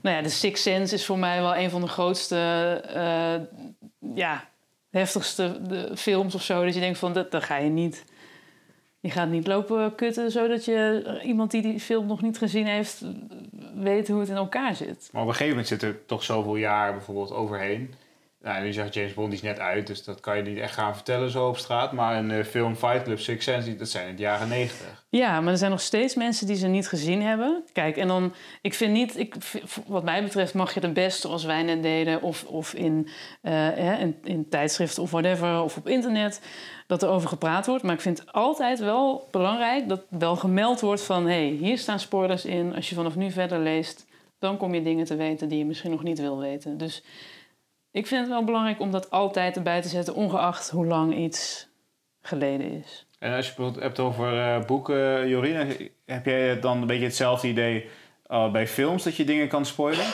[0.00, 2.36] nou ja, The Sixth Sense is voor mij wel een van de grootste,
[2.94, 3.62] eh,
[4.14, 4.44] ja,
[4.90, 6.64] heftigste de, films of zo.
[6.64, 8.04] Dat je denkt van, dat, dat ga je niet...
[9.04, 13.04] Je gaat niet lopen kutten zodat je iemand die die film nog niet gezien heeft...
[13.74, 15.08] weet hoe het in elkaar zit.
[15.12, 17.94] Maar op een gegeven moment zit er toch zoveel jaar bijvoorbeeld overheen.
[18.44, 20.94] Nou, nu zegt James Bond is net uit, dus dat kan je niet echt gaan
[20.94, 21.92] vertellen zo op straat.
[21.92, 25.04] Maar een eh, film Fight Club Six Sense, dat zijn in de jaren negentig.
[25.08, 27.64] Ja, maar er zijn nog steeds mensen die ze niet gezien hebben.
[27.72, 29.34] Kijk, en dan, ik vind niet, ik,
[29.86, 33.08] wat mij betreft mag je het best zoals wij net deden, of, of in,
[33.40, 36.40] eh, in, in tijdschriften of whatever, of op internet,
[36.86, 37.82] dat er over gepraat wordt.
[37.82, 42.00] Maar ik vind altijd wel belangrijk dat wel gemeld wordt van, hé, hey, hier staan
[42.00, 42.74] spoilers in.
[42.74, 44.06] Als je vanaf nu verder leest,
[44.38, 46.78] dan kom je dingen te weten die je misschien nog niet wil weten.
[46.78, 47.02] Dus
[47.94, 51.68] ik vind het wel belangrijk om dat altijd erbij te zetten, ongeacht hoe lang iets
[52.22, 53.06] geleden is.
[53.18, 57.04] En als je het bijvoorbeeld hebt over eh, boeken, Jorine, heb jij dan een beetje
[57.04, 57.88] hetzelfde idee
[58.26, 60.04] eh, bij films dat je dingen kan spoilen?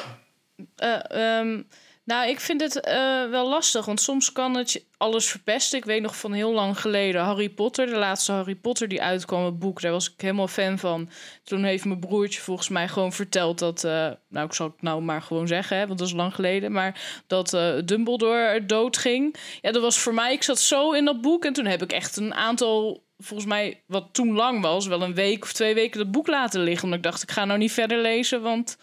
[0.77, 1.63] Eh, ehm,
[2.11, 5.79] nou, ik vind het eh, wel lastig, want soms kan het alles verpesten.
[5.79, 9.45] Ik weet nog van heel lang geleden Harry Potter, de laatste Harry Potter die uitkwam,
[9.45, 11.09] het boek, daar was ik helemaal fan van.
[11.45, 15.03] Toen heeft mijn broertje volgens mij gewoon verteld dat, eh, nou, ik zal het nou
[15.03, 19.37] maar gewoon zeggen, hè, want dat is lang geleden, maar dat eh, Dumbledore doodging.
[19.61, 21.93] Ja, dat was voor mij, ik zat zo in dat boek en toen heb ik
[21.93, 25.99] echt een aantal volgens mij, wat toen lang was, wel een week of twee weken
[25.99, 26.85] dat boek laten liggen.
[26.85, 28.79] Omdat ik dacht, ik ga nou niet verder lezen, want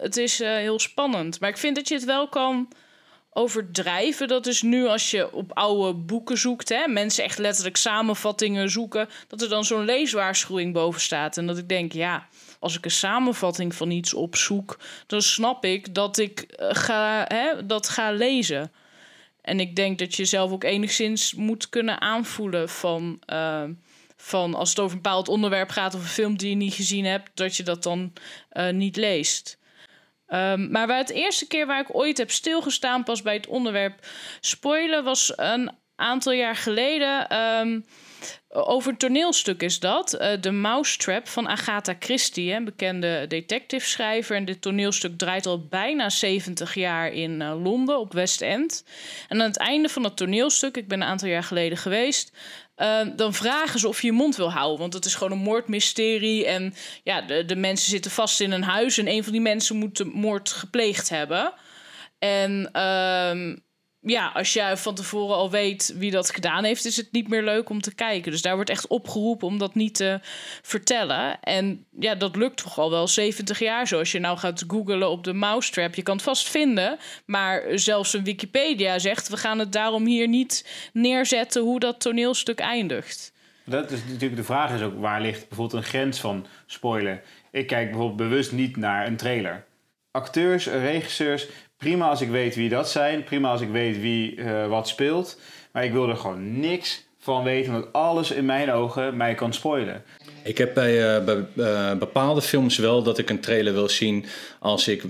[0.00, 1.40] het is eh, heel spannend.
[1.40, 2.68] Maar ik vind dat je het wel kan
[3.30, 4.28] overdrijven.
[4.28, 9.08] Dat is nu als je op oude boeken zoekt, hè, mensen echt letterlijk samenvattingen zoeken,
[9.28, 11.36] dat er dan zo'n leeswaarschuwing boven staat.
[11.36, 12.28] En dat ik denk, ja,
[12.58, 17.66] als ik een samenvatting van iets opzoek, dan snap ik dat ik eh, ga, hè,
[17.66, 18.72] dat ga lezen.
[19.40, 23.64] En ik denk dat je zelf ook enigszins moet kunnen aanvoelen van, eh,
[24.16, 27.04] van als het over een bepaald onderwerp gaat of een film die je niet gezien
[27.04, 28.12] hebt, dat je dat dan
[28.72, 29.58] niet leest.
[30.28, 34.06] Um, maar waar het eerste keer waar ik ooit heb stilgestaan, pas bij het onderwerp
[34.40, 37.36] spoilen, was een aantal jaar geleden.
[37.36, 37.84] Um,
[38.48, 40.10] over een toneelstuk is dat.
[40.40, 44.36] The Mousetrap van Agatha Christie, een bekende detective-schrijver.
[44.36, 48.84] En dit toneelstuk draait al bijna 70 jaar in uh, Londen op West End.
[49.28, 52.32] En aan het einde van het toneelstuk, ik ben een aantal jaar geleden geweest.
[52.76, 54.78] Uh, dan vragen ze of je je mond wil houden.
[54.78, 56.46] Want het is gewoon een moordmysterie.
[56.46, 58.98] En ja, de, de mensen zitten vast in een huis.
[58.98, 61.52] En een van die mensen moet de moord gepleegd hebben.
[62.18, 63.56] En uh,
[64.06, 67.42] ja, als jij van tevoren al weet wie dat gedaan heeft, is het niet meer
[67.42, 68.32] leuk om te kijken.
[68.32, 70.20] Dus daar wordt echt opgeroepen om dat niet te
[70.62, 71.40] vertellen.
[71.40, 73.98] En ja, dat lukt toch al wel 70 jaar zo.
[73.98, 76.98] Als je nou gaat googlen op de mousetrap, je kan het vast vinden.
[77.24, 82.58] Maar zelfs een Wikipedia zegt, we gaan het daarom hier niet neerzetten hoe dat toneelstuk
[82.58, 83.32] eindigt.
[83.64, 87.22] Dat is natuurlijk de vraag is ook, waar ligt bijvoorbeeld een grens van spoiler?
[87.50, 89.64] Ik kijk bijvoorbeeld bewust niet naar een trailer.
[90.10, 91.46] acteurs, regisseurs,
[91.76, 93.24] prima als ik weet wie dat zijn.
[93.24, 95.40] Prima als ik weet wie eh, wat speelt.
[95.72, 99.52] Maar ik wil er gewoon niks van weten, want alles in mijn ogen mij kan
[99.52, 100.04] spoilen.
[100.44, 104.24] Ik heb bij, eh, bij eh, bepaalde films wel dat ik een trailer wil zien
[104.58, 105.02] als ik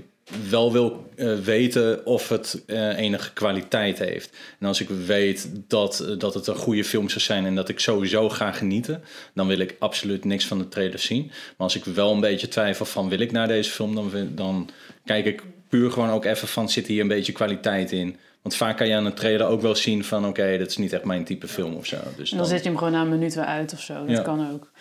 [0.49, 1.11] wel wil
[1.43, 2.63] weten of het
[2.95, 4.37] enige kwaliteit heeft.
[4.59, 7.79] En als ik weet dat, dat het een goede film zou zijn en dat ik
[7.79, 9.03] sowieso ga genieten,
[9.33, 11.25] dan wil ik absoluut niks van de trailer zien.
[11.27, 14.69] Maar als ik wel een beetje twijfel van wil ik naar deze film, dan, dan
[15.05, 18.17] kijk ik puur gewoon ook even van zit hier een beetje kwaliteit in.
[18.41, 20.93] Want vaak kan je aan een trailer ook wel zien van oké, dat is niet
[20.93, 21.97] echt mijn type film of zo.
[22.17, 23.93] Dus En dan zet je hem gewoon na een minuut weer uit of zo.
[24.05, 24.21] Dat Ja.
[24.21, 24.71] kan ook.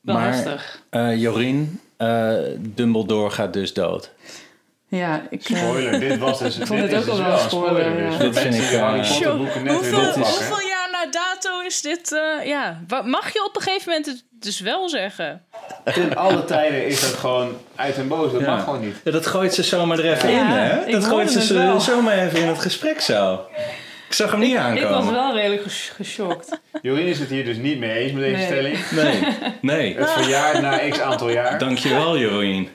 [0.00, 0.82] Wel Maar- heftig.
[0.90, 4.10] Eh, Jorien, eh, Dumbledore gaat dus dood.
[4.88, 5.48] Ja, ik...
[5.48, 8.12] eh, Spoiler, dit was dus, Ik vond dit ook dus al wel een spoiler, dus
[8.16, 8.18] ja.
[8.18, 11.80] Dit vind ik, die Harry Potter Sjoe, boeken net weer hoeveel, jaar na dato is
[11.80, 12.12] dit?
[12.12, 15.44] eh, ja, mag je op een gegeven moment het dus wel zeggen?
[15.84, 18.32] Ten alle tijden is dat gewoon uit en boos.
[18.32, 18.50] Dat Ja.
[18.54, 18.96] mag gewoon niet.
[19.04, 20.84] Ja, dat gooit ze zomaar er even Ja, in, hè?
[20.86, 21.80] ik Dat gooit ze wel.
[21.80, 23.46] zomaar even in het gesprek zo.
[24.08, 24.90] Ik zag hem niet ik aankomen.
[25.04, 26.60] was wel redelijk ges- geschokt.
[26.82, 28.46] Jorien is het hier dus niet mee eens met deze Nee.
[28.46, 28.90] stelling.
[28.90, 29.96] Nee, nee.
[29.98, 31.58] Het verjaart na x aantal jaar.
[31.58, 32.68] Dankjewel, Jorien.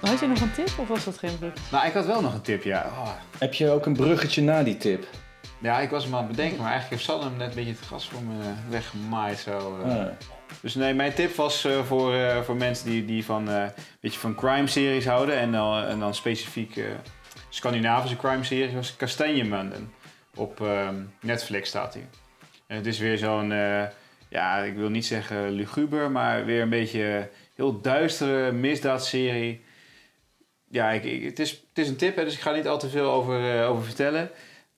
[0.00, 1.52] Had je nog een tip of was dat geen brug?
[1.70, 2.86] Nou, ik had wel nog een tip, ja.
[2.98, 3.08] Oh.
[3.38, 5.06] Heb je ook een bruggetje na die tip?
[5.60, 7.70] Ja, ik was hem aan het bedenken, maar eigenlijk heeft Sanne hem net een beetje
[7.70, 9.38] het gas voor me weggemaaid.
[9.38, 9.80] Zo.
[9.84, 10.04] eh.
[10.60, 13.64] Dus nee, mijn tip was eh, voor, eh, voor mensen die, die van, eh
[14.00, 15.36] beetje van crime-series houden.
[15.38, 16.80] En dan, en dan specifiek
[17.48, 19.92] Scandinavische crime-series, was Kastanjemanden.
[20.34, 22.06] Op ehm, Netflix staat hij.
[22.66, 23.48] En het is weer zo'n,
[24.28, 29.64] ja, ik wil niet zeggen luguber, maar weer een beetje heel duistere misdaadserie.
[30.70, 32.78] Ja, ik, ik- het, is, het is een tip, hè, dus ik ga niet al
[32.78, 34.30] te veel over, over vertellen.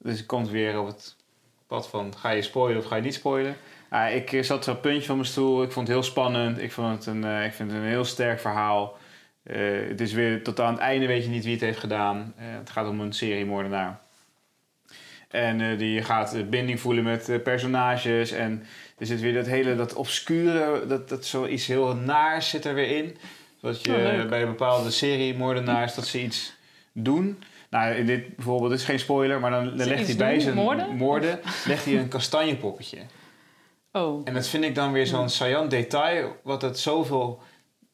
[0.02, 1.16] Dus het komt weer op het
[1.66, 3.56] pad van, ga je spoilen of ga je niet spoilen?
[3.90, 5.62] Ja, ik eh, zat zo op het puntje van mijn stoel.
[5.62, 6.58] Ik vond het heel spannend.
[6.58, 8.98] Ik, vond het een, eh, ik vind het een heel sterk verhaal.
[9.42, 12.34] Eh, het is weer tot aan het einde weet je niet wie het heeft gedaan.
[12.36, 14.00] Het gaat om een seriemoordenaar.
[15.28, 18.32] En die gaat binding voelen met personages.
[18.32, 18.66] En
[18.98, 22.96] er zit weer dat hele, dat obscure, dat, dat zoiets heel naars zit er weer
[22.96, 23.16] in.
[23.60, 26.54] Zoals je Oh, bij bepaalde seriemoordenaars, dat ze iets
[26.92, 27.42] doen.
[27.70, 30.96] Nou, in dit bijvoorbeeld, dit is geen spoiler, maar dan, legt hij bij zijn Moorden?
[30.96, 32.98] moorden, legt hij een kastanjepoppetje.
[33.92, 34.20] Oh.
[34.24, 37.42] En dat vind ik dan weer zo'n saillant detail, wat het zoveel,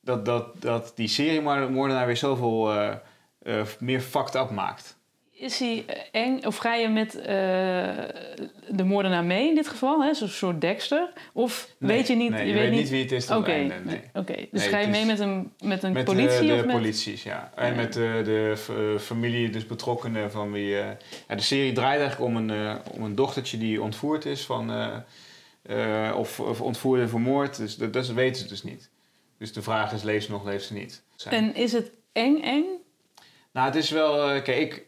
[0.01, 2.95] dat, dat, dat die seriemoordenaar weer zoveel eh,
[3.43, 4.96] eh, meer fucked up maakt.
[5.39, 6.45] Is hij eh, eng?
[6.45, 7.25] Of ga je met eh,
[8.69, 10.03] de moordenaar mee in dit geval?
[10.05, 10.15] hè?
[10.15, 11.13] Zo'n soort Dexter?
[11.33, 12.31] Of Nee, weet je niet...
[12.31, 13.75] nee, je, weet niet wie het is Oké, einde.
[13.85, 14.01] Nee.
[14.15, 14.35] oké.
[14.35, 16.41] dus Nee, ga je mee met een, met een Met politie?
[16.41, 16.75] de, de of met...
[16.77, 17.53] polities, ja.
[17.55, 17.75] En Ja.
[17.75, 18.55] met de, de
[18.95, 20.79] eh, familie, dus betrokkenen van wie...
[20.79, 20.87] eh,
[21.29, 24.71] ja, de serie draait eigenlijk om een, eh, om een dochtertje die ontvoerd is van...
[24.71, 24.97] eh,
[26.09, 27.57] eh, of, of ontvoerd en vermoord.
[27.57, 28.91] Dus dat, dat weten ze dus niet.
[29.39, 31.03] Dus de vraag is, leeft ze nog, leeft ze niet?
[31.17, 31.35] Zijn.
[31.35, 32.65] En is het eng, eng?
[33.53, 34.31] Nou, het is wel...
[34.31, 34.85] eh, kijk, ik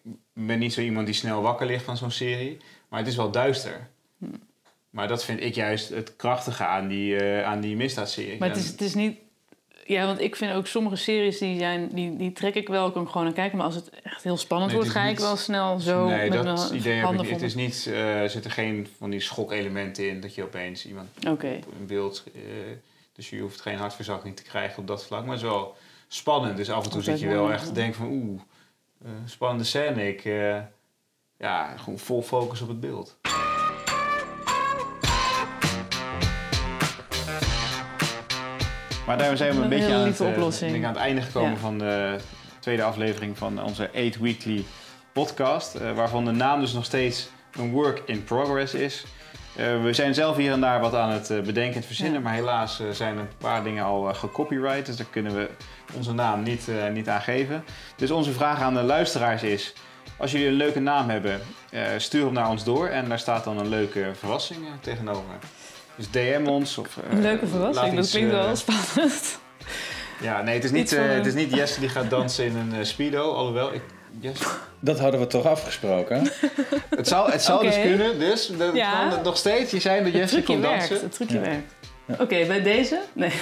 [0.47, 2.57] ben niet zo iemand die snel wakker ligt van zo'n serie.
[2.89, 3.89] Maar het is wel duister.
[4.18, 4.24] Hm.
[4.91, 8.39] Maar dat vind ik juist het krachtige aan die, eh aan die misdaadserie.
[8.39, 9.18] Maar het is, het is niet...
[9.84, 13.03] Ja, want ik vind ook sommige series die zijn, die, die trek ik wel, kan
[13.03, 13.57] ik gewoon naar kijken.
[13.57, 16.45] Maar als het echt heel spannend Nee, wordt, ga ik wel snel zo nee, met
[16.45, 17.30] dat mijn idee heb ik.
[17.30, 21.09] Het is niet, eh, er zitten geen van die schokelementen in dat je opeens iemand
[21.26, 22.24] op een beeld.
[22.34, 22.41] eh,
[23.12, 25.20] dus je hoeft geen hartverzakking te krijgen op dat vlak.
[25.24, 25.76] Maar het is wel
[26.09, 26.57] spannend.
[26.57, 28.47] Dus af en toe zit je wel echt te denken van oeh, eh,
[29.24, 30.09] spannende scène.
[30.09, 30.57] Ik, eh,
[31.38, 33.18] ja, gewoon vol focus op het beeld.
[39.07, 40.70] Maar daar zijn we een Een beetje hele aan het, eh, oplossing.
[40.70, 41.57] denk ik aan het einde gekomen Ja.
[41.57, 42.16] van de
[42.61, 44.64] tweede aflevering van onze 8 Weekly
[45.12, 45.74] podcast.
[45.74, 49.05] eh, waarvan de naam dus nog steeds een work in progress is.
[49.59, 52.14] Eh, we zijn zelf hier en daar wat aan het eh, bedenken en verzinnen.
[52.14, 52.20] Ja.
[52.20, 54.86] Maar helaas eh, zijn een paar dingen al gecopyright.
[54.86, 55.48] Dus daar kunnen we
[55.94, 57.64] onze naam niet, niet aan geven.
[57.96, 59.72] Dus onze vraag aan de luisteraars is...
[60.16, 61.40] Als jullie een leuke naam hebben,
[61.96, 62.88] stuur hem naar ons door.
[62.88, 65.34] En daar staat dan een leuke verrassing tegenover.
[65.96, 66.78] Dus DM ons.
[66.78, 69.38] Of, Een leuke verrassing, dat iets, klinkt wel spannend.
[70.20, 73.32] Ja, nee, het is niet, het is niet Jesse die gaat dansen in een speedo.
[73.32, 73.82] Alhoewel, ik,
[74.20, 74.48] Jesse,
[74.81, 76.22] Dat hadden we toch afgesproken?
[76.97, 78.18] het zou, het zou dus kunnen.
[78.18, 78.93] Dus dat Ja.
[78.93, 79.70] kan het nog steeds.
[79.70, 81.01] Je zei dat Jesse trucje kon werkt, dansen.
[81.07, 81.41] het trucje Ja.
[81.41, 81.72] werkt.
[82.20, 83.01] Oké, bij deze?
[83.12, 83.33] Nee.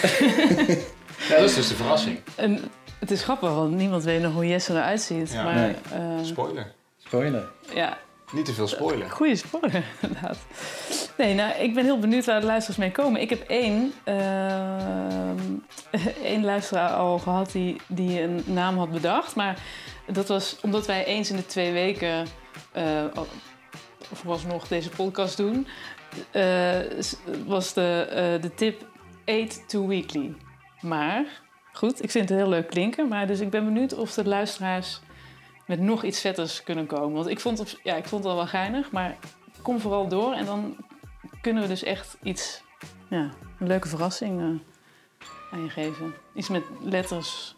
[1.29, 2.19] Ja, dat is dus de verrassing.
[2.35, 2.59] En
[3.01, 5.33] het is grappig, want niemand weet nog hoe Jesse eruit ziet.
[5.33, 5.43] Ja.
[5.43, 5.75] maar Nee.
[5.93, 6.73] eh, Spoiler.
[7.07, 7.49] Spoiler.
[7.75, 7.99] ja,
[8.33, 9.11] Niet te veel spoiler.
[9.11, 10.37] goede spoiler inderdaad.
[11.17, 13.21] Nee, nou, ik ben heel benieuwd waar de luisteraars mee komen.
[13.21, 15.41] Ik heb één, ehm,
[16.33, 19.35] één luisteraar al gehad die, die een naam had bedacht.
[19.35, 19.59] Maar
[20.13, 22.27] dat was omdat wij eens in de twee weken,
[22.73, 23.05] eh
[24.13, 25.67] vooralsnog deze podcast doen,
[26.31, 26.81] eh,
[27.47, 28.87] was de, eh, de tip
[29.25, 30.35] Eat to Weekly.
[30.81, 31.43] Maar
[31.73, 33.09] goed, ik vind het heel leuk klinken.
[33.09, 35.01] Maar dus ik ben benieuwd of de luisteraars
[35.67, 37.13] met nog iets vetters kunnen komen.
[37.13, 39.17] Want ik vond, het, ja, ik vond het al wel geinig, maar
[39.63, 40.33] kom vooral door.
[40.33, 40.77] En dan
[41.41, 42.63] kunnen we dus echt iets,
[43.09, 44.61] ja, een leuke verrassing
[45.51, 46.15] aan je geven.
[46.35, 47.55] Iets met letters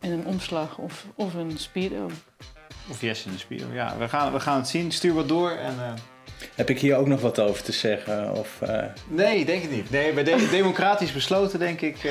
[0.00, 2.10] en een omslag of, of een speedo.
[2.90, 3.64] Of yes in de speedo.
[3.72, 4.92] Ja, we gaan, we gaan het zien.
[4.92, 5.74] Stuur wat door en...
[5.74, 5.92] Uh...
[6.54, 8.32] Heb ik hier ook nog wat over te zeggen?
[8.36, 8.84] Of, uh...
[9.08, 9.90] Nee, denk ik niet.
[9.90, 12.04] Nee, bij de democratisch besloten denk ik...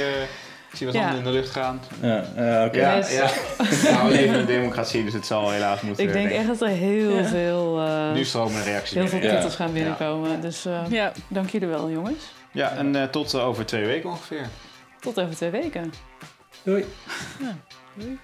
[0.71, 1.01] Ik zie wat ja.
[1.01, 1.81] handen in de lucht gaan.
[2.01, 2.79] Ja, uh, oké.
[2.79, 3.29] Ja, ja.
[3.91, 6.05] nou, we leven in een democratie, dus het zal helaas moeten.
[6.05, 7.81] Ik denk echt dat er heel veel...
[7.81, 10.41] Uh, nu stromen reacties Heel veel titels gaan binnenkomen.
[10.41, 11.11] Dus uh, ja.
[11.27, 12.23] dank jullie wel, jongens.
[12.51, 14.47] Ja, en tot over twee weken ongeveer.
[14.99, 15.93] Tot over twee weken.
[16.63, 16.85] Doei.
[17.99, 18.17] Doei.